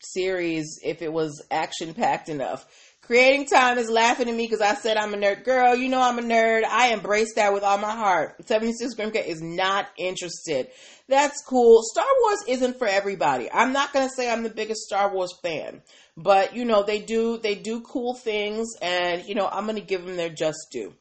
series 0.00 0.78
if 0.82 1.02
it 1.02 1.12
was 1.12 1.44
action 1.50 1.94
packed 1.94 2.28
enough. 2.28 2.66
Creating 3.08 3.46
Time 3.46 3.78
is 3.78 3.88
laughing 3.88 4.28
at 4.28 4.34
me 4.34 4.44
because 4.44 4.60
I 4.60 4.74
said 4.74 4.98
I'm 4.98 5.14
a 5.14 5.16
nerd. 5.16 5.42
Girl, 5.42 5.74
you 5.74 5.88
know 5.88 6.02
I'm 6.02 6.18
a 6.18 6.22
nerd. 6.22 6.64
I 6.64 6.88
embrace 6.88 7.34
that 7.36 7.54
with 7.54 7.62
all 7.62 7.78
my 7.78 7.92
heart. 7.92 8.46
76 8.46 8.94
Grimcat 8.96 9.26
is 9.26 9.40
not 9.40 9.86
interested. 9.96 10.68
That's 11.08 11.42
cool. 11.46 11.80
Star 11.84 12.04
Wars 12.20 12.44
isn't 12.48 12.78
for 12.78 12.86
everybody. 12.86 13.50
I'm 13.50 13.72
not 13.72 13.94
going 13.94 14.06
to 14.06 14.14
say 14.14 14.30
I'm 14.30 14.42
the 14.42 14.50
biggest 14.50 14.82
Star 14.82 15.10
Wars 15.10 15.32
fan, 15.42 15.80
but 16.18 16.54
you 16.54 16.66
know, 16.66 16.82
they 16.82 16.98
do, 16.98 17.38
they 17.38 17.54
do 17.54 17.80
cool 17.80 18.12
things 18.14 18.68
and 18.82 19.24
you 19.26 19.34
know, 19.34 19.48
I'm 19.48 19.64
going 19.64 19.76
to 19.76 19.82
give 19.82 20.04
them 20.04 20.16
their 20.16 20.28
just 20.28 20.66
due. 20.70 20.92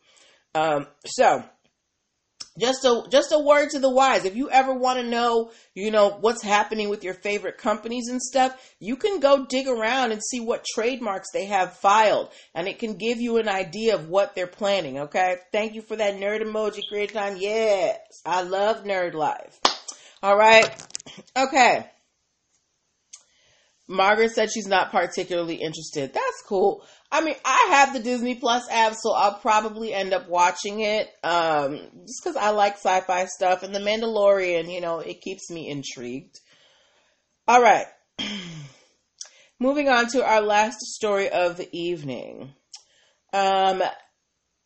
Um, 0.58 0.88
so 1.06 1.44
just 2.58 2.84
a 2.84 3.04
just 3.12 3.32
a 3.32 3.40
word 3.40 3.70
to 3.72 3.80
the 3.80 3.90
wise. 3.90 4.26
If 4.26 4.36
you 4.36 4.50
ever 4.50 4.74
want 4.74 5.00
to 5.00 5.06
know 5.06 5.52
you 5.76 5.92
know 5.92 6.10
what's 6.10 6.42
happening 6.42 6.90
with 6.90 7.04
your 7.04 7.14
favorite 7.14 7.58
companies 7.58 8.08
and 8.10 8.22
stuff 8.22 8.76
you 8.80 8.96
can 8.96 9.20
go 9.20 9.46
dig 9.46 9.68
around 9.68 10.12
and 10.12 10.22
see 10.24 10.40
what 10.40 10.66
trademarks 10.66 11.28
they 11.32 11.46
have 11.46 11.74
filed 11.74 12.32
and 12.56 12.68
it 12.68 12.80
can 12.80 12.96
give 12.96 13.20
you 13.20 13.38
an 13.38 13.48
idea 13.48 13.94
of 13.94 14.10
what 14.10 14.34
they're 14.34 14.48
planning 14.48 15.00
okay? 15.00 15.36
Thank 15.52 15.76
you 15.76 15.82
for 15.82 15.96
that 15.96 16.16
nerd 16.16 16.42
emoji 16.42 16.88
creative 16.88 17.16
time. 17.16 17.38
Yes 17.40 18.00
i 18.26 18.42
love 18.42 18.84
nerd 18.84 19.14
life. 19.14 19.60
All 20.24 20.36
right. 20.36 20.76
Okay 21.36 21.86
margaret 23.88 24.32
said 24.32 24.50
she's 24.52 24.68
not 24.68 24.92
particularly 24.92 25.56
interested 25.56 26.14
that's 26.14 26.44
cool 26.46 26.84
I 27.12 27.22
mean, 27.22 27.36
I 27.46 27.68
have 27.72 27.94
the 27.94 28.00
Disney 28.02 28.36
Plus 28.36 28.68
app, 28.70 28.94
so 28.94 29.14
I'll 29.14 29.40
probably 29.40 29.94
end 29.94 30.14
up 30.14 30.28
watching 30.28 30.82
it 30.82 31.10
um, 31.24 31.80
just 32.06 32.22
because 32.22 32.36
I 32.36 32.50
like 32.50 32.74
sci 32.74 33.00
fi 33.02 33.26
stuff. 33.26 33.64
And 33.64 33.74
The 33.74 33.80
Mandalorian, 33.80 34.72
you 34.72 34.82
know, 34.82 35.00
it 35.00 35.22
keeps 35.22 35.50
me 35.50 35.70
intrigued. 35.70 36.40
All 37.48 37.62
right. 37.62 37.86
Moving 39.60 39.88
on 39.88 40.08
to 40.10 40.26
our 40.26 40.42
last 40.42 40.80
story 40.82 41.30
of 41.30 41.56
the 41.56 41.70
evening. 41.72 42.54
Um, 43.32 43.82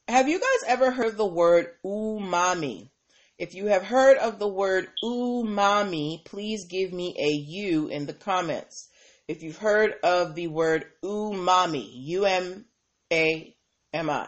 have 0.07 0.27
you 0.27 0.39
guys 0.39 0.69
ever 0.69 0.89
heard 0.89 1.17
the 1.17 1.27
word 1.27 1.67
umami? 1.85 2.89
If 3.37 3.53
you 3.53 3.67
have 3.67 3.83
heard 3.83 4.17
of 4.17 4.39
the 4.39 4.47
word 4.47 4.87
umami, 5.03 6.25
please 6.25 6.65
give 6.67 6.91
me 6.91 7.15
a 7.19 7.29
U 7.29 7.87
in 7.87 8.07
the 8.07 8.13
comments 8.13 8.89
if 9.31 9.43
you've 9.43 9.57
heard 9.57 9.93
of 10.03 10.35
the 10.35 10.47
word 10.47 10.85
umami, 11.01 11.89
U 11.93 12.25
M 12.25 12.65
A 13.11 13.55
M 13.93 14.09
I. 14.09 14.27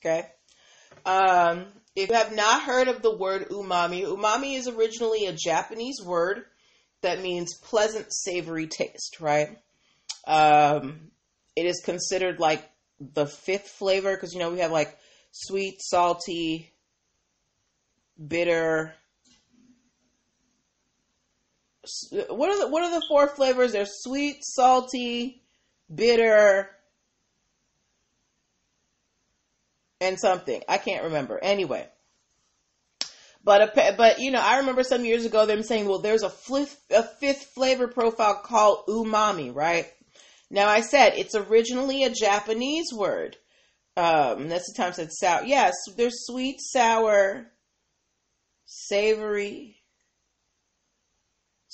Okay. 0.00 0.26
Um, 1.04 1.66
if 1.96 2.08
you 2.08 2.14
have 2.14 2.34
not 2.34 2.62
heard 2.62 2.86
of 2.86 3.02
the 3.02 3.16
word 3.16 3.48
umami, 3.48 4.06
umami 4.06 4.56
is 4.56 4.68
originally 4.68 5.26
a 5.26 5.32
Japanese 5.32 6.00
word 6.04 6.44
that 7.02 7.20
means 7.20 7.58
pleasant, 7.62 8.06
savory 8.10 8.68
taste, 8.68 9.16
right? 9.20 9.58
Um, 10.24 11.10
it 11.56 11.66
is 11.66 11.82
considered 11.84 12.38
like 12.38 12.64
the 13.00 13.26
fifth 13.26 13.68
flavor 13.68 14.14
because, 14.14 14.32
you 14.32 14.38
know, 14.38 14.50
we 14.50 14.60
have 14.60 14.70
like 14.70 14.96
sweet, 15.32 15.82
salty, 15.82 16.72
bitter, 18.24 18.94
what 22.28 22.50
are 22.50 22.58
the 22.58 22.68
what 22.68 22.82
are 22.82 22.98
the 22.98 23.06
four 23.08 23.28
flavors? 23.28 23.72
They're 23.72 23.86
sweet, 23.86 24.44
salty, 24.44 25.42
bitter, 25.92 26.70
and 30.00 30.18
something. 30.18 30.62
I 30.68 30.78
can't 30.78 31.04
remember. 31.04 31.38
Anyway. 31.42 31.88
But 33.44 33.76
a, 33.76 33.94
but 33.96 34.20
you 34.20 34.30
know, 34.30 34.40
I 34.40 34.58
remember 34.58 34.82
some 34.82 35.04
years 35.04 35.26
ago 35.26 35.44
them 35.44 35.62
saying, 35.62 35.86
"Well, 35.86 35.98
there's 35.98 36.22
a 36.22 36.30
fifth 36.30 36.80
a 36.90 37.02
fifth 37.02 37.50
flavor 37.54 37.86
profile 37.86 38.36
called 38.42 38.86
umami, 38.88 39.54
right?" 39.54 39.86
Now 40.50 40.68
I 40.68 40.80
said 40.80 41.12
it's 41.14 41.34
originally 41.34 42.04
a 42.04 42.10
Japanese 42.10 42.92
word. 42.92 43.36
Um, 43.96 44.48
that's 44.48 44.72
the 44.72 44.82
time 44.82 44.92
said 44.92 45.12
sour. 45.12 45.44
Yes, 45.44 45.74
there's 45.96 46.24
sweet, 46.26 46.56
sour, 46.60 47.52
savory, 48.64 49.76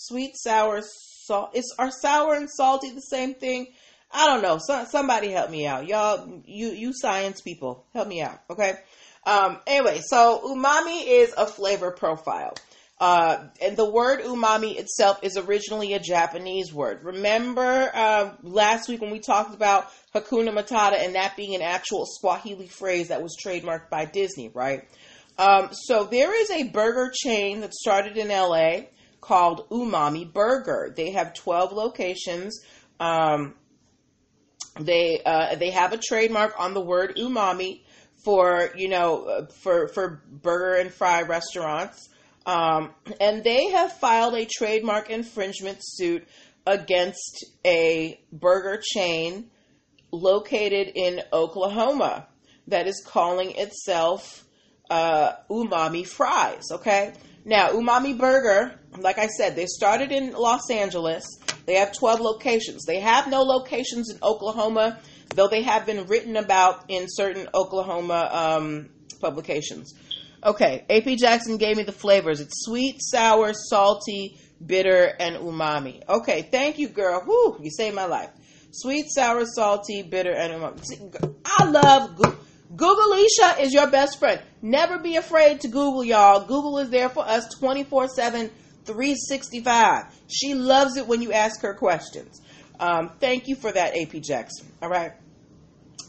sweet, 0.07 0.37
sour, 0.37 0.83
salt. 0.83 1.55
Is 1.55 1.75
are 1.79 1.91
sour 1.91 2.35
and 2.35 2.51
salty 2.51 2.91
the 2.91 3.01
same 3.01 3.35
thing? 3.35 3.69
I 4.13 4.27
don't 4.27 4.43
know. 4.43 4.59
So, 4.59 4.85
somebody 4.91 5.31
help 5.31 5.51
me 5.51 5.67
out, 5.67 5.87
y'all. 5.87 6.43
You 6.45 6.69
you 6.69 6.93
science 6.93 7.41
people, 7.41 7.87
help 7.95 8.09
me 8.09 8.23
out, 8.23 8.41
okay? 8.51 8.75
Um, 9.25 9.59
anyway, 9.67 10.01
so 10.05 10.41
umami 10.45 11.05
is 11.07 11.35
a 11.37 11.47
flavor 11.47 11.91
profile. 11.91 12.55
Uh, 12.99 13.47
and 13.63 13.79
the 13.79 13.89
word 13.89 14.21
umami 14.21 14.79
itself 14.79 15.21
is 15.23 15.39
originally 15.39 15.95
a 15.95 15.99
Japanese 15.99 16.73
word. 16.73 17.03
Remember 17.03 17.91
uh, 17.95 18.33
last 18.43 18.91
week 18.91 19.01
when 19.01 19.11
we 19.11 19.21
talked 19.21 19.55
about 19.55 19.91
Hakuna 20.15 20.51
Matata 20.51 21.03
and 21.03 21.15
that 21.15 21.35
being 21.35 21.55
an 21.55 21.63
actual 21.63 22.05
Swahili 22.07 22.69
phrase 22.69 23.09
that 23.09 23.23
was 23.23 23.37
trademarked 23.43 23.89
by 23.89 24.05
Disney, 24.05 24.51
right? 24.53 24.87
Um, 25.39 25.71
so 25.73 26.05
there 26.05 26.39
is 26.39 26.51
a 26.51 26.65
burger 26.65 27.11
chain 27.11 27.61
that 27.61 27.73
started 27.73 28.19
in 28.19 28.29
LA 28.29 28.81
called 29.20 29.68
Umami 29.70 30.30
Burger. 30.30 30.92
They 30.94 31.11
have 31.12 31.35
12 31.35 31.72
locations. 31.72 32.61
Um, 32.98 33.54
they 34.78 35.20
uh, 35.24 35.56
they 35.56 35.70
have 35.70 35.92
a 35.92 35.98
trademark 35.98 36.54
on 36.59 36.74
the 36.74 36.80
word 36.80 37.16
umami 37.16 37.80
for 38.24 38.70
you 38.76 38.88
know 38.88 39.46
for 39.62 39.88
for 39.88 40.22
burger 40.30 40.74
and 40.74 40.92
fry 40.92 41.22
restaurants, 41.22 42.09
um, 42.46 42.94
and 43.20 43.42
they 43.42 43.70
have 43.70 43.92
filed 43.92 44.35
a 44.35 44.46
trademark 44.46 45.11
infringement 45.11 45.78
suit 45.80 46.26
against 46.66 47.44
a 47.64 48.20
burger 48.33 48.80
chain 48.94 49.50
located 50.12 50.92
in 50.94 51.22
Oklahoma 51.33 52.26
that 52.66 52.87
is 52.87 53.02
calling 53.04 53.52
itself 53.56 54.44
uh, 54.90 55.33
Umami 55.50 56.06
Fries. 56.06 56.70
Okay, 56.70 57.12
now, 57.44 57.70
Umami 57.70 58.18
Burger, 58.18 58.79
like 58.98 59.18
I 59.18 59.26
said, 59.29 59.57
they 59.57 59.66
started 59.66 60.12
in 60.12 60.33
Los 60.33 60.70
Angeles. 60.70 61.24
They 61.66 61.74
have 61.74 61.92
12 61.92 62.20
locations. 62.20 62.85
They 62.85 63.00
have 63.00 63.29
no 63.29 63.42
locations 63.42 64.11
in 64.11 64.18
Oklahoma, 64.22 64.98
though 65.35 65.48
they 65.48 65.62
have 65.62 65.87
been 65.87 66.07
written 66.07 66.37
about 66.37 66.85
in 66.88 67.07
certain 67.09 67.48
Oklahoma 67.55 68.29
um, 68.33 68.88
publications. 69.20 69.94
Okay, 70.44 70.85
AP 70.88 71.18
Jackson 71.18 71.57
gave 71.59 71.76
me 71.76 71.83
the 71.83 71.92
flavors. 71.92 72.40
It's 72.40 72.64
sweet, 72.64 72.96
sour, 72.98 73.53
salty, 73.53 74.38
bitter, 74.64 75.14
and 75.18 75.37
umami. 75.37 76.03
Okay, 76.09 76.42
thank 76.42 76.79
you, 76.79 76.88
girl. 76.88 77.22
Whoo, 77.26 77.59
you 77.62 77.70
saved 77.70 77.94
my 77.94 78.07
life. 78.07 78.31
Sweet, 78.72 79.07
sour, 79.09 79.44
salty, 79.44 80.03
bitter, 80.03 80.33
and 80.33 80.53
umami. 80.55 81.35
I 81.44 81.64
love 81.64 82.18
Googleisha 82.74 83.61
is 83.61 83.72
your 83.72 83.90
best 83.90 84.18
friend. 84.18 84.40
Never 84.62 84.98
be 84.98 85.16
afraid 85.16 85.61
to 85.62 85.68
Google, 85.68 86.04
y'all. 86.04 86.40
Google 86.40 86.78
is 86.78 86.90
there 86.90 87.09
for 87.09 87.26
us 87.26 87.48
24 87.59 88.09
7, 88.09 88.50
365. 88.85 90.04
She 90.28 90.54
loves 90.54 90.96
it 90.96 91.06
when 91.06 91.20
you 91.20 91.33
ask 91.33 91.62
her 91.62 91.74
questions. 91.74 92.40
Um, 92.78 93.11
thank 93.18 93.48
you 93.48 93.56
for 93.56 93.72
that, 93.72 93.96
AP 93.96 94.22
Jackson. 94.22 94.68
All 94.80 94.88
right. 94.88 95.12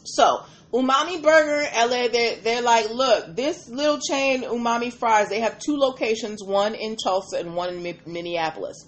So, 0.04 0.44
Umami 0.72 1.22
Burger 1.22 1.68
LA, 1.74 2.08
they're, 2.08 2.36
they're 2.36 2.62
like, 2.62 2.88
look, 2.90 3.36
this 3.36 3.68
little 3.68 3.98
chain, 3.98 4.42
Umami 4.44 4.92
Fries, 4.92 5.28
they 5.28 5.40
have 5.40 5.58
two 5.58 5.76
locations, 5.76 6.42
one 6.42 6.74
in 6.74 6.96
Tulsa 6.96 7.38
and 7.38 7.54
one 7.54 7.74
in 7.74 7.98
Minneapolis. 8.06 8.86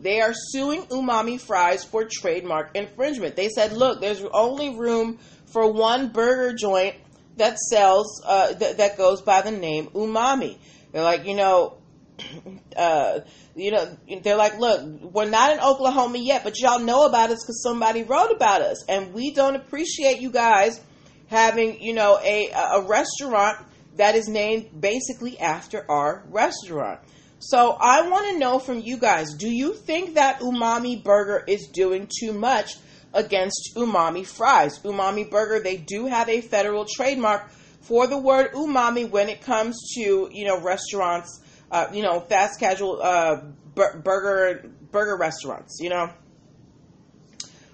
They 0.00 0.20
are 0.20 0.34
suing 0.34 0.82
Umami 0.86 1.40
Fries 1.40 1.84
for 1.84 2.04
trademark 2.10 2.72
infringement. 2.74 3.36
They 3.36 3.48
said, 3.48 3.72
look, 3.72 4.00
there's 4.00 4.22
only 4.32 4.76
room 4.76 5.18
for 5.46 5.72
one 5.72 6.08
burger 6.08 6.54
joint 6.54 6.96
that 7.42 7.58
sells, 7.58 8.22
uh, 8.24 8.54
th- 8.54 8.76
that 8.76 8.96
goes 8.96 9.20
by 9.20 9.42
the 9.42 9.50
name 9.50 9.88
Umami. 9.88 10.58
They're 10.92 11.02
like, 11.02 11.26
you 11.26 11.34
know, 11.34 11.78
uh, 12.76 13.20
you 13.56 13.72
know, 13.72 13.98
they're 14.22 14.36
like, 14.36 14.58
look, 14.58 14.80
we're 15.02 15.28
not 15.28 15.52
in 15.52 15.58
Oklahoma 15.58 16.18
yet, 16.18 16.44
but 16.44 16.60
y'all 16.60 16.78
know 16.78 17.04
about 17.04 17.30
us 17.30 17.42
because 17.42 17.60
somebody 17.60 18.04
wrote 18.04 18.30
about 18.30 18.62
us, 18.62 18.84
and 18.88 19.12
we 19.12 19.34
don't 19.34 19.56
appreciate 19.56 20.20
you 20.20 20.30
guys 20.30 20.80
having, 21.26 21.82
you 21.82 21.94
know, 21.94 22.18
a 22.22 22.50
a 22.50 22.82
restaurant 22.82 23.58
that 23.96 24.14
is 24.14 24.28
named 24.28 24.80
basically 24.80 25.38
after 25.40 25.84
our 25.90 26.24
restaurant. 26.30 27.00
So 27.40 27.76
I 27.78 28.08
want 28.08 28.28
to 28.30 28.38
know 28.38 28.60
from 28.60 28.78
you 28.78 28.98
guys, 28.98 29.34
do 29.34 29.50
you 29.50 29.74
think 29.74 30.14
that 30.14 30.38
Umami 30.40 31.02
Burger 31.02 31.42
is 31.48 31.66
doing 31.72 32.08
too 32.20 32.32
much 32.32 32.76
against 33.14 33.72
Umami 33.76 34.26
Fries? 34.26 34.78
Umami 34.80 35.30
Burger, 35.30 35.60
they 35.62 35.76
do 35.76 36.06
have 36.06 36.28
a 36.28 36.40
federal 36.40 36.84
trademark 36.84 37.50
for 37.82 38.06
the 38.06 38.18
word 38.18 38.52
umami 38.52 39.08
when 39.08 39.28
it 39.28 39.42
comes 39.42 39.76
to, 39.94 40.28
you 40.32 40.44
know, 40.46 40.58
restaurants, 40.60 41.40
uh, 41.70 41.88
you 41.92 42.02
know, 42.02 42.20
fast 42.20 42.58
casual 42.60 43.00
uh, 43.02 43.42
bur- 43.74 44.00
burger 44.04 44.70
burger 44.90 45.16
restaurants, 45.16 45.78
you 45.80 45.90
know, 45.90 46.10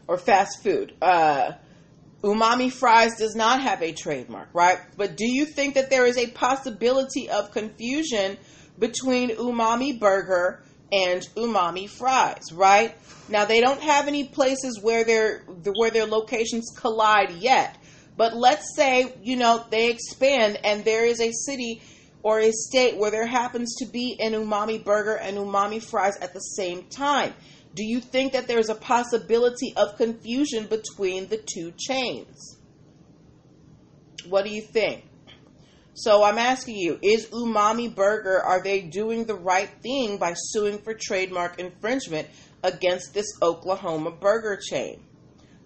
or 0.06 0.16
fast 0.16 0.62
food. 0.62 0.94
Uh, 1.02 1.52
Umami 2.22 2.72
Fries 2.72 3.16
does 3.16 3.36
not 3.36 3.62
have 3.62 3.82
a 3.82 3.92
trademark, 3.92 4.48
right? 4.52 4.78
But 4.96 5.16
do 5.16 5.26
you 5.26 5.44
think 5.44 5.74
that 5.74 5.90
there 5.90 6.04
is 6.04 6.16
a 6.16 6.26
possibility 6.28 7.30
of 7.30 7.52
confusion 7.52 8.38
between 8.78 9.30
Umami 9.30 10.00
Burger 10.00 10.64
and 10.92 11.22
Umami 11.36 11.88
Fries, 11.88 12.52
right? 12.52 12.94
Now 13.28 13.44
they 13.44 13.60
don't 13.60 13.80
have 13.80 14.08
any 14.08 14.24
places 14.24 14.80
where 14.82 15.04
their 15.04 15.44
where 15.76 15.90
their 15.90 16.06
locations 16.06 16.70
collide 16.76 17.30
yet. 17.32 17.76
But 18.16 18.34
let's 18.34 18.74
say, 18.74 19.14
you 19.22 19.36
know, 19.36 19.64
they 19.70 19.90
expand 19.90 20.58
and 20.64 20.84
there 20.84 21.04
is 21.04 21.20
a 21.20 21.30
city 21.32 21.82
or 22.22 22.40
a 22.40 22.50
state 22.50 22.96
where 22.96 23.12
there 23.12 23.26
happens 23.26 23.76
to 23.76 23.86
be 23.86 24.18
an 24.20 24.32
umami 24.32 24.82
burger 24.82 25.14
and 25.14 25.36
umami 25.36 25.80
fries 25.80 26.16
at 26.16 26.34
the 26.34 26.40
same 26.40 26.84
time. 26.88 27.32
Do 27.74 27.84
you 27.84 28.00
think 28.00 28.32
that 28.32 28.48
there's 28.48 28.70
a 28.70 28.74
possibility 28.74 29.72
of 29.76 29.96
confusion 29.96 30.66
between 30.66 31.28
the 31.28 31.36
two 31.36 31.72
chains? 31.78 32.58
What 34.28 34.44
do 34.44 34.50
you 34.50 34.62
think? 34.62 35.07
So 35.98 36.22
I'm 36.22 36.38
asking 36.38 36.76
you, 36.76 36.96
is 37.02 37.26
Umami 37.26 37.92
Burger, 37.92 38.40
are 38.40 38.62
they 38.62 38.82
doing 38.82 39.24
the 39.24 39.34
right 39.34 39.68
thing 39.82 40.16
by 40.16 40.34
suing 40.34 40.78
for 40.78 40.94
trademark 40.94 41.58
infringement 41.58 42.28
against 42.62 43.14
this 43.14 43.26
Oklahoma 43.42 44.12
burger 44.12 44.56
chain? 44.56 45.02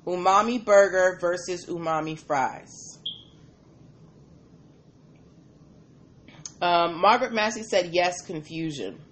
Umami 0.06 0.64
Burger 0.64 1.18
versus 1.20 1.66
Umami 1.66 2.18
Fries. 2.18 2.98
Um, 6.62 6.98
Margaret 6.98 7.34
Massey 7.34 7.62
said 7.62 7.90
yes, 7.92 8.22
confusion. 8.22 9.02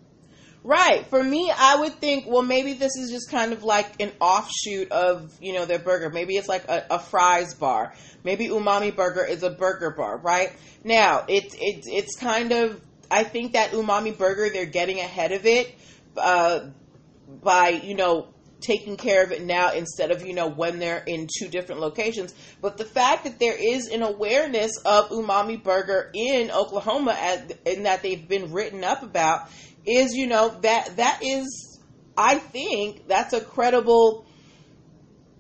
Right. 0.63 1.07
For 1.07 1.23
me, 1.23 1.51
I 1.57 1.77
would 1.77 1.95
think, 1.95 2.27
well, 2.27 2.43
maybe 2.43 2.75
this 2.75 2.95
is 2.97 3.11
just 3.11 3.31
kind 3.31 3.55
of 3.55 3.65
like 3.65 4.01
an 4.03 4.13
offshoot 4.21 4.93
of, 4.93 5.33
you 5.41 5.55
know, 5.55 5.65
their 5.65 5.79
burger. 5.79 6.11
Maybe 6.11 6.37
it's 6.37 6.49
like 6.49 6.65
a, 6.69 6.85
a 6.91 6.99
fries 6.99 7.55
bar. 7.55 7.95
Maybe 8.25 8.49
Umami 8.49 8.95
Burger 8.95 9.25
is 9.25 9.43
a 9.43 9.49
burger 9.49 9.91
bar, 9.91 10.19
right? 10.19 10.53
Now, 10.85 11.25
it's 11.29 11.57
it's 11.59 11.87
it's 11.89 12.17
kind 12.17 12.53
of, 12.53 12.79
I 13.11 13.25
think 13.25 13.53
that 13.55 13.71
Umami 13.71 14.17
Burger, 14.17 14.51
they're 14.53 14.67
getting 14.67 15.01
ahead 15.01 15.33
of 15.33 15.47
it 15.47 15.75
uh, 16.19 16.67
by, 17.43 17.69
you 17.71 17.95
know, 17.95 18.29
taking 18.61 18.99
care 18.99 19.25
of 19.25 19.33
it 19.33 19.43
now 19.43 19.73
instead 19.73 20.11
of, 20.11 20.27
you 20.27 20.35
know, 20.35 20.49
when 20.49 20.79
they're 20.79 21.03
in 21.07 21.27
two 21.39 21.49
different 21.49 21.81
locations. 21.81 22.35
But 22.61 22.77
the 22.77 22.85
fact 22.85 23.25
that 23.25 23.39
there 23.39 23.57
is 23.59 23.89
an 23.89 24.03
awareness 24.03 24.73
of 24.85 25.09
Umami 25.09 25.63
Burger 25.63 26.11
in 26.15 26.51
Oklahoma 26.51 27.13
and 27.65 27.87
that 27.87 28.03
they've 28.03 28.29
been 28.29 28.53
written 28.53 28.85
up 28.85 29.03
about 29.03 29.49
is, 29.87 30.15
you 30.15 30.27
know, 30.27 30.49
that 30.61 30.97
that 30.97 31.21
is 31.23 31.79
I 32.17 32.37
think 32.37 33.09
that's 33.09 33.33
a 33.33 33.41
credible 33.41 34.27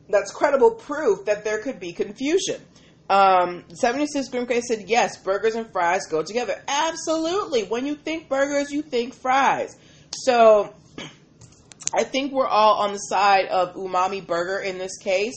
that's 0.09 0.33
credible 0.33 0.73
proof 0.73 1.27
that 1.27 1.45
there 1.45 1.59
could 1.59 1.79
be 1.79 1.93
confusion. 1.93 2.61
Um, 3.09 3.65
76 3.75 4.29
Grimke 4.29 4.61
said, 4.61 4.89
yes, 4.89 5.17
burgers 5.17 5.57
and 5.57 5.71
fries 5.73 6.07
go 6.07 6.23
together. 6.23 6.63
Absolutely. 6.69 7.65
When 7.65 7.85
you 7.85 7.97
think 7.97 8.29
burgers, 8.29 8.71
you 8.71 8.83
think 8.83 9.15
fries. 9.15 9.77
So 10.13 10.73
I 11.95 12.05
think 12.05 12.33
we're 12.33 12.47
all 12.47 12.79
on 12.83 12.93
the 12.93 12.99
side 12.99 13.47
of 13.47 13.75
Umami 13.75 14.25
Burger 14.25 14.59
in 14.61 14.79
this 14.79 14.97
case. 14.99 15.35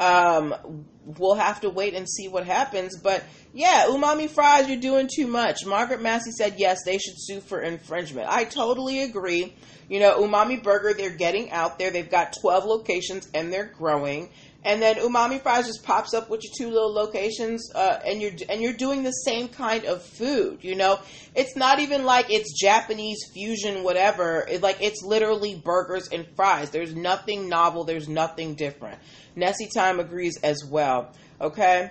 Um, 0.00 0.84
we'll 1.04 1.36
have 1.36 1.60
to 1.60 1.70
wait 1.70 1.94
and 1.94 2.08
see 2.08 2.26
what 2.26 2.44
happens. 2.44 2.98
But 3.00 3.22
yeah, 3.52 3.86
Umami 3.88 4.28
Fries, 4.28 4.68
you're 4.68 4.80
doing 4.80 5.08
too 5.14 5.26
much. 5.26 5.66
Margaret 5.66 6.00
Massey 6.00 6.30
said 6.30 6.54
yes, 6.58 6.78
they 6.84 6.98
should 6.98 7.14
sue 7.16 7.40
for 7.40 7.60
infringement. 7.60 8.28
I 8.28 8.44
totally 8.44 9.02
agree. 9.02 9.54
You 9.88 10.00
know, 10.00 10.22
Umami 10.22 10.62
Burger, 10.62 10.94
they're 10.94 11.10
getting 11.10 11.50
out 11.50 11.78
there. 11.78 11.90
They've 11.90 12.10
got 12.10 12.34
12 12.40 12.64
locations 12.64 13.28
and 13.34 13.52
they're 13.52 13.72
growing 13.76 14.30
and 14.64 14.80
then 14.80 14.96
umami 14.96 15.40
fries 15.40 15.66
just 15.66 15.82
pops 15.82 16.14
up 16.14 16.30
with 16.30 16.42
your 16.44 16.52
two 16.56 16.72
little 16.72 16.92
locations 16.92 17.72
uh, 17.74 17.98
and 18.06 18.20
you're 18.20 18.32
and 18.48 18.60
you're 18.60 18.72
doing 18.72 19.02
the 19.02 19.10
same 19.10 19.48
kind 19.48 19.84
of 19.84 20.02
food 20.02 20.58
you 20.62 20.74
know 20.74 20.98
it's 21.34 21.56
not 21.56 21.78
even 21.80 22.04
like 22.04 22.26
it's 22.30 22.58
japanese 22.58 23.24
fusion 23.32 23.82
whatever 23.82 24.46
it's 24.48 24.62
like 24.62 24.78
it's 24.80 25.02
literally 25.02 25.54
burgers 25.54 26.08
and 26.08 26.26
fries 26.36 26.70
there's 26.70 26.94
nothing 26.94 27.48
novel 27.48 27.84
there's 27.84 28.08
nothing 28.08 28.54
different 28.54 28.98
nessie 29.36 29.68
time 29.68 29.98
agrees 29.98 30.38
as 30.42 30.64
well 30.64 31.12
okay 31.40 31.90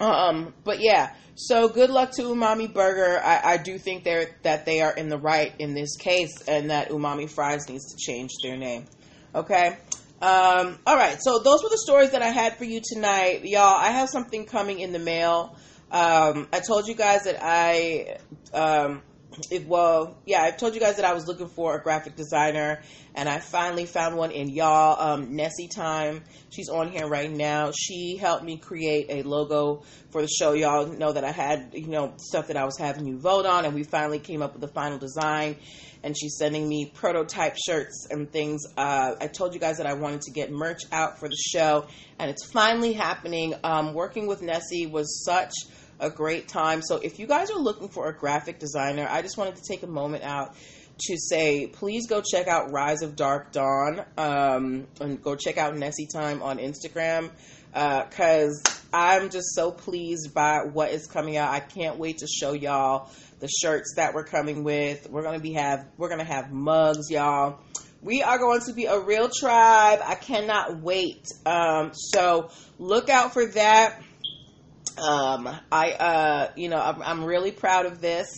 um 0.00 0.52
but 0.64 0.80
yeah 0.80 1.14
so 1.34 1.68
good 1.68 1.90
luck 1.90 2.10
to 2.12 2.22
umami 2.22 2.72
burger 2.72 3.20
i, 3.24 3.54
I 3.54 3.56
do 3.56 3.78
think 3.78 4.04
they're 4.04 4.36
that 4.42 4.64
they 4.66 4.80
are 4.80 4.94
in 4.94 5.08
the 5.08 5.18
right 5.18 5.52
in 5.58 5.74
this 5.74 5.96
case 5.96 6.42
and 6.46 6.70
that 6.70 6.90
umami 6.90 7.28
fries 7.28 7.68
needs 7.68 7.94
to 7.94 7.96
change 7.98 8.30
their 8.42 8.56
name 8.56 8.86
okay 9.34 9.76
um, 10.22 10.78
all 10.86 10.94
right, 10.94 11.18
so 11.20 11.40
those 11.40 11.64
were 11.64 11.68
the 11.68 11.80
stories 11.82 12.12
that 12.12 12.22
I 12.22 12.28
had 12.28 12.56
for 12.56 12.62
you 12.62 12.80
tonight, 12.80 13.40
y'all. 13.42 13.74
I 13.76 13.88
have 13.88 14.08
something 14.08 14.46
coming 14.46 14.78
in 14.78 14.92
the 14.92 15.00
mail. 15.00 15.56
Um, 15.90 16.46
I 16.52 16.60
told 16.60 16.86
you 16.86 16.94
guys 16.94 17.24
that 17.24 17.38
I, 17.42 18.18
it, 19.50 19.66
well, 19.66 20.16
yeah, 20.26 20.42
I 20.42 20.50
told 20.50 20.74
you 20.74 20.80
guys 20.80 20.96
that 20.96 21.04
I 21.04 21.14
was 21.14 21.26
looking 21.26 21.48
for 21.48 21.76
a 21.76 21.82
graphic 21.82 22.16
designer, 22.16 22.82
and 23.14 23.28
I 23.28 23.38
finally 23.38 23.86
found 23.86 24.16
one 24.16 24.30
in 24.30 24.48
y'all. 24.48 25.00
Um, 25.00 25.36
Nessie 25.36 25.68
Time, 25.68 26.22
she's 26.50 26.68
on 26.68 26.90
here 26.90 27.06
right 27.06 27.30
now. 27.30 27.72
She 27.72 28.16
helped 28.16 28.44
me 28.44 28.56
create 28.56 29.06
a 29.08 29.22
logo 29.22 29.82
for 30.10 30.22
the 30.22 30.28
show. 30.28 30.52
Y'all 30.52 30.86
know 30.86 31.12
that 31.12 31.24
I 31.24 31.32
had, 31.32 31.70
you 31.74 31.88
know, 31.88 32.14
stuff 32.18 32.48
that 32.48 32.56
I 32.56 32.64
was 32.64 32.78
having 32.78 33.06
you 33.06 33.18
vote 33.18 33.46
on, 33.46 33.64
and 33.64 33.74
we 33.74 33.84
finally 33.84 34.18
came 34.18 34.42
up 34.42 34.52
with 34.52 34.60
the 34.60 34.68
final 34.68 34.98
design 34.98 35.56
and 36.02 36.18
she's 36.18 36.36
sending 36.36 36.68
me 36.68 36.90
prototype 36.94 37.56
shirts 37.56 38.06
and 38.10 38.30
things. 38.30 38.62
Uh, 38.76 39.14
I 39.20 39.28
told 39.28 39.54
you 39.54 39.60
guys 39.60 39.76
that 39.78 39.86
I 39.86 39.94
wanted 39.94 40.22
to 40.22 40.32
get 40.32 40.50
merch 40.50 40.82
out 40.90 41.18
for 41.18 41.28
the 41.28 41.36
show, 41.36 41.86
and 42.18 42.30
it's 42.30 42.44
finally 42.50 42.92
happening. 42.92 43.54
Um, 43.62 43.94
working 43.94 44.26
with 44.26 44.42
Nessie 44.42 44.86
was 44.86 45.24
such 45.24 45.52
a 46.02 46.10
great 46.10 46.48
time. 46.48 46.82
So 46.82 46.96
if 46.96 47.18
you 47.18 47.26
guys 47.26 47.50
are 47.50 47.58
looking 47.58 47.88
for 47.88 48.08
a 48.08 48.12
graphic 48.14 48.58
designer, 48.58 49.06
I 49.08 49.22
just 49.22 49.38
wanted 49.38 49.56
to 49.56 49.62
take 49.66 49.82
a 49.82 49.86
moment 49.86 50.24
out 50.24 50.54
to 51.06 51.16
say, 51.16 51.68
please 51.68 52.06
go 52.08 52.20
check 52.20 52.48
out 52.48 52.72
Rise 52.72 53.02
of 53.02 53.16
Dark 53.16 53.52
Dawn 53.52 54.04
um, 54.18 54.86
and 55.00 55.22
go 55.22 55.36
check 55.36 55.56
out 55.56 55.76
Nessie 55.76 56.08
Time 56.12 56.42
on 56.42 56.58
Instagram 56.58 57.30
because 57.72 58.62
uh, 58.66 58.96
I'm 58.96 59.30
just 59.30 59.54
so 59.54 59.70
pleased 59.70 60.34
by 60.34 60.64
what 60.70 60.90
is 60.90 61.06
coming 61.06 61.36
out. 61.36 61.50
I 61.50 61.60
can't 61.60 61.98
wait 61.98 62.18
to 62.18 62.26
show 62.26 62.52
y'all 62.52 63.10
the 63.38 63.48
shirts 63.48 63.94
that 63.96 64.12
we're 64.12 64.24
coming 64.24 64.64
with. 64.64 65.08
We're 65.08 65.22
gonna 65.22 65.40
be 65.40 65.54
have 65.54 65.86
we're 65.96 66.10
gonna 66.10 66.24
have 66.24 66.52
mugs, 66.52 67.10
y'all. 67.10 67.60
We 68.02 68.22
are 68.22 68.36
going 68.36 68.60
to 68.62 68.72
be 68.72 68.86
a 68.86 68.98
real 68.98 69.28
tribe. 69.28 70.00
I 70.04 70.16
cannot 70.16 70.80
wait. 70.80 71.28
Um, 71.46 71.92
so 71.94 72.50
look 72.78 73.08
out 73.08 73.32
for 73.32 73.46
that. 73.46 74.02
Um, 74.98 75.48
I 75.70 75.92
uh, 75.92 76.50
you 76.56 76.68
know 76.68 76.78
I'm, 76.80 77.02
I'm 77.02 77.24
really 77.24 77.50
proud 77.50 77.86
of 77.86 78.00
this. 78.00 78.28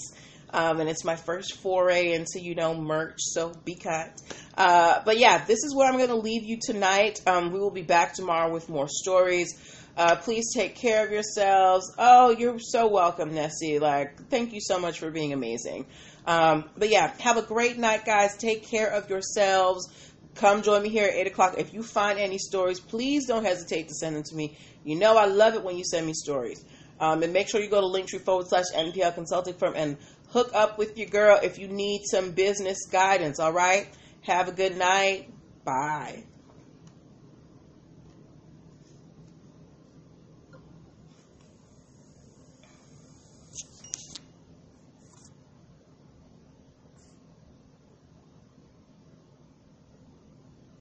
Um, 0.50 0.78
and 0.78 0.88
it's 0.88 1.04
my 1.04 1.16
first 1.16 1.56
foray 1.56 2.12
into 2.12 2.38
you 2.40 2.54
know 2.54 2.80
merch 2.80 3.16
so 3.18 3.52
be 3.64 3.74
kind 3.74 4.12
uh, 4.56 5.00
but 5.04 5.18
yeah 5.18 5.44
this 5.44 5.64
is 5.64 5.74
where 5.74 5.90
i'm 5.90 5.96
going 5.96 6.10
to 6.10 6.14
leave 6.14 6.44
you 6.44 6.58
tonight 6.62 7.20
um, 7.26 7.50
we 7.50 7.58
will 7.58 7.72
be 7.72 7.82
back 7.82 8.14
tomorrow 8.14 8.52
with 8.52 8.68
more 8.68 8.86
stories 8.88 9.52
Uh, 9.96 10.16
please 10.16 10.52
take 10.52 10.74
care 10.74 11.06
of 11.06 11.12
yourselves. 11.12 11.92
Oh, 11.98 12.30
you're 12.30 12.58
so 12.58 12.88
welcome, 12.88 13.32
Nessie. 13.32 13.78
Like, 13.78 14.28
thank 14.28 14.52
you 14.52 14.60
so 14.60 14.78
much 14.80 14.98
for 14.98 15.10
being 15.10 15.32
amazing. 15.32 15.86
Um, 16.26 16.64
but 16.76 16.88
yeah, 16.88 17.12
have 17.20 17.36
a 17.36 17.42
great 17.42 17.78
night, 17.78 18.04
guys. 18.04 18.36
Take 18.36 18.66
care 18.66 18.90
of 18.90 19.08
yourselves. 19.08 19.88
Come 20.34 20.62
join 20.62 20.82
me 20.82 20.88
here 20.88 21.06
at 21.06 21.14
8 21.14 21.26
o'clock. 21.28 21.54
If 21.58 21.72
you 21.72 21.84
find 21.84 22.18
any 22.18 22.38
stories, 22.38 22.80
please 22.80 23.26
don't 23.28 23.44
hesitate 23.44 23.86
to 23.86 23.94
send 23.94 24.16
them 24.16 24.24
to 24.24 24.34
me. 24.34 24.56
You 24.84 24.96
know 24.96 25.16
I 25.16 25.26
love 25.26 25.54
it 25.54 25.62
when 25.62 25.76
you 25.76 25.84
send 25.84 26.06
me 26.06 26.12
stories. 26.12 26.64
Um, 27.00 27.22
and 27.22 27.32
make 27.32 27.48
sure 27.48 27.60
you 27.60 27.68
go 27.68 27.80
to 27.80 27.86
linktree 27.86 28.20
forward 28.20 28.46
slash 28.48 28.66
NPL 28.74 29.14
consulting 29.14 29.54
firm 29.54 29.74
and 29.76 29.96
hook 30.28 30.50
up 30.54 30.78
with 30.78 30.96
your 30.96 31.08
girl 31.08 31.38
if 31.42 31.58
you 31.58 31.66
need 31.66 32.02
some 32.04 32.30
business 32.32 32.86
guidance. 32.86 33.40
All 33.40 33.52
right. 33.52 33.88
Have 34.22 34.48
a 34.48 34.52
good 34.52 34.76
night. 34.76 35.28
Bye. 35.64 36.24